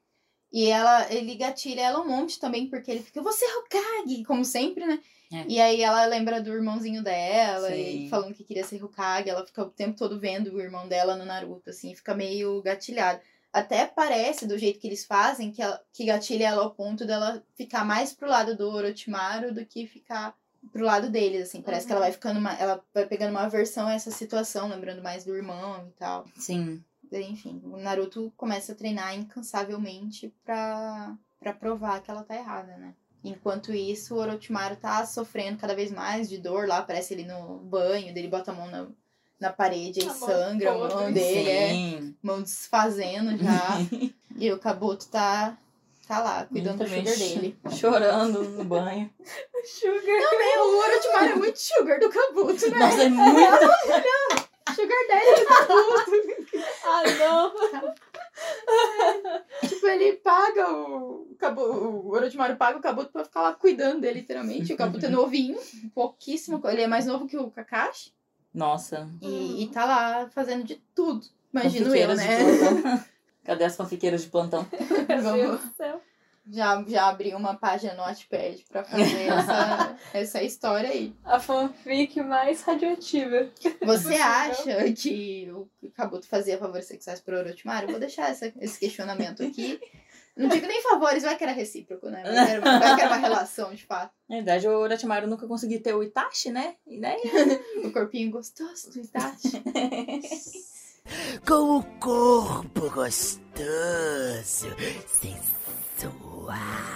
[0.51, 4.45] E ela, ele gatilha ela um monte também, porque ele fica, você é Hokage, como
[4.45, 4.99] sempre, né?
[5.31, 5.45] É.
[5.47, 8.07] E aí ela lembra do irmãozinho dela, Sim.
[8.07, 11.17] e falando que queria ser Hokage, ela fica o tempo todo vendo o irmão dela
[11.17, 13.21] no Naruto, assim, fica meio gatilhada.
[13.53, 17.43] Até parece, do jeito que eles fazem, que, ela, que gatilha ela ao ponto dela
[17.55, 20.35] ficar mais pro lado do Orochimaru do que ficar
[20.73, 21.63] pro lado deles, assim.
[21.63, 25.03] Parece que ela vai ficando, uma, ela vai pegando uma aversão a essa situação, lembrando
[25.03, 26.27] mais do irmão e tal.
[26.37, 26.83] Sim.
[27.13, 32.95] Enfim, o Naruto começa a treinar incansavelmente pra, pra provar que ela tá errada, né?
[33.25, 37.59] Enquanto isso, o Orochimaru tá sofrendo cada vez mais de dor lá, parece ele no
[37.59, 38.87] banho, dele bota a mão na,
[39.41, 43.79] na parede e sangra a mão dele, é, mão desfazendo já.
[44.37, 45.59] e o Kabuto tá,
[46.07, 47.59] tá lá, cuidando do sugar dele.
[47.71, 49.11] Chorando no banho.
[49.65, 50.31] Sugar.
[50.31, 52.79] Também, o Orochimaru é muito sugar do Kabuto, né?
[52.79, 53.39] Nossa, é muito.
[54.75, 56.38] Sugar daddy do Kabuto.
[56.85, 57.53] Ah, não.
[59.69, 61.35] Tipo, ele paga o.
[61.39, 64.73] Kabu- O Orochimaru paga o Kabuto pra ficar lá cuidando dele, literalmente.
[64.73, 65.59] O Kabuto é novinho,
[65.95, 66.61] pouquíssimo.
[66.67, 68.13] Ele é mais novo que o Kakashi.
[68.55, 69.09] Nossa.
[69.21, 71.27] E, e tá lá fazendo de tudo.
[71.53, 73.05] Imagino eu, né?
[73.45, 74.67] Cadê as fanfiqueiras de plantão?
[75.09, 75.41] Meu Vamos.
[75.43, 76.01] Deus do céu.
[76.51, 81.15] Já, já abri uma página no Notepad pra fazer essa, essa história aí.
[81.25, 83.51] A fanfic mais radioativa.
[83.85, 87.87] Você acha que o Kabuto fazia favores sexuais pro Orochimaru?
[87.87, 89.79] Eu vou deixar essa, esse questionamento aqui.
[90.39, 92.23] Não digo nem favores, vai que era recíproco, né?
[92.23, 94.13] Vai que era, vai que era uma relação, de fato.
[94.29, 96.77] Na verdade, o Orochimaru nunca conseguiu ter o Itachi, né?
[96.87, 97.21] E daí...
[97.85, 99.63] O corpinho gostoso do Itachi.
[101.45, 104.69] Com o corpo gostoso,
[105.99, 106.89] sensual.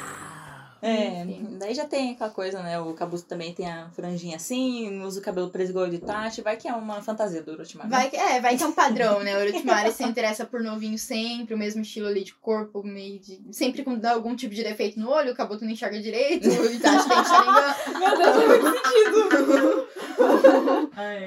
[0.84, 1.58] É, Enfim.
[1.60, 2.80] daí já tem aquela coisa, né?
[2.80, 6.42] O Kabuto também tem a franjinha assim, usa o cabelo preso igual o de Itachi.
[6.42, 7.88] Vai que é uma fantasia do Orochimaru.
[7.88, 9.36] Vai que, é, vai que é um padrão, né?
[9.36, 13.40] O Orochimaru se interessa por novinho sempre, o mesmo estilo ali de corpo, meio de...
[13.52, 17.08] Sempre com algum tipo de defeito no olho, o Kabuto não enxerga direito, o Itachi
[17.08, 19.92] tem Sharingan, Meu Deus, faz muito sentido.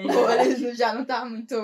[0.05, 1.55] O olho já não tá muito...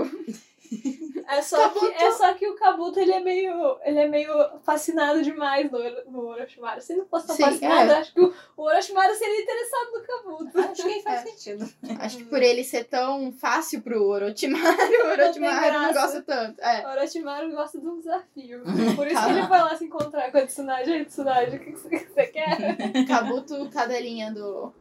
[1.28, 4.32] É só, que, é só que o Kabuto, ele é meio, ele é meio
[4.63, 5.80] fascinado demais no,
[6.11, 6.82] no Orochimaru.
[6.82, 7.97] Se ele não fosse tão Sim, fascinado, é.
[7.97, 10.59] acho que o, o Orochimaru seria interessado no Kabuto.
[10.59, 11.30] Acho que faz É.
[11.32, 11.69] sentido.
[11.99, 16.01] Acho que por ele ser tão fácil pro Orochimaru, o Orochimaru não graça.
[16.01, 16.61] gosta tanto.
[16.61, 16.86] É.
[16.88, 18.63] O Orochimaru gosta de um desafio.
[18.95, 19.26] Por isso Tá.
[19.26, 20.91] que ele foi lá se encontrar com a Tsunade.
[20.91, 22.78] Ei, Tsunade, o que que você, que você quer?
[23.07, 24.74] Kabuto, cadelinha do,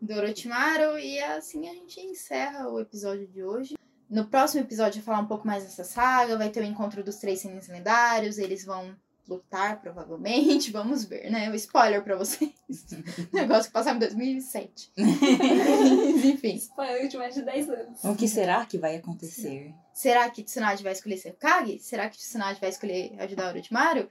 [0.00, 0.98] do Orochimaru.
[0.98, 3.74] E assim a gente encerra o episódio de hoje.
[4.08, 6.36] No próximo episódio, vai falar um pouco mais dessa saga.
[6.36, 8.38] Vai ter o encontro dos três Senins lendários.
[8.38, 8.94] Eles vão
[9.26, 10.70] lutar, provavelmente.
[10.72, 11.50] Vamos ver, né?
[11.50, 12.52] O spoiler pra vocês.
[13.32, 14.92] Negócio que passava em 2007.
[14.96, 16.54] Mas, Enfim.
[16.56, 18.04] Spoiler de mais de 10 anos.
[18.04, 19.74] O que será que vai acontecer?
[19.92, 21.78] Será que Tsunade vai escolher ser Hokage?
[21.78, 24.08] Será que Tsunade vai escolher ajudar o Orochimaru?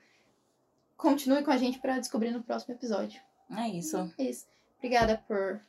[0.97, 3.19] Continue com a gente pra descobrir no próximo episódio.
[3.51, 4.11] É isso.
[4.17, 4.45] É isso.
[4.77, 5.61] Obrigada por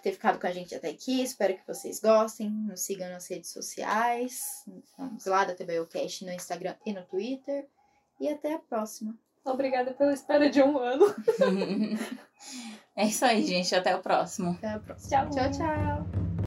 [0.00, 1.22] ter ficado com a gente até aqui.
[1.22, 2.50] Espero que vocês gostem.
[2.50, 4.64] Nos sigam nas redes sociais.
[4.96, 7.66] Vamos lá da TBUcast no Instagram e no Twitter.
[8.20, 9.14] E até a próxima.
[9.44, 11.06] Obrigada pela espera de um ano.
[12.96, 13.74] é isso aí, gente.
[13.74, 14.52] Até o próximo.
[14.52, 15.10] Até a próxima.
[15.10, 15.30] Tchau.
[15.30, 16.23] Tchau, tchau.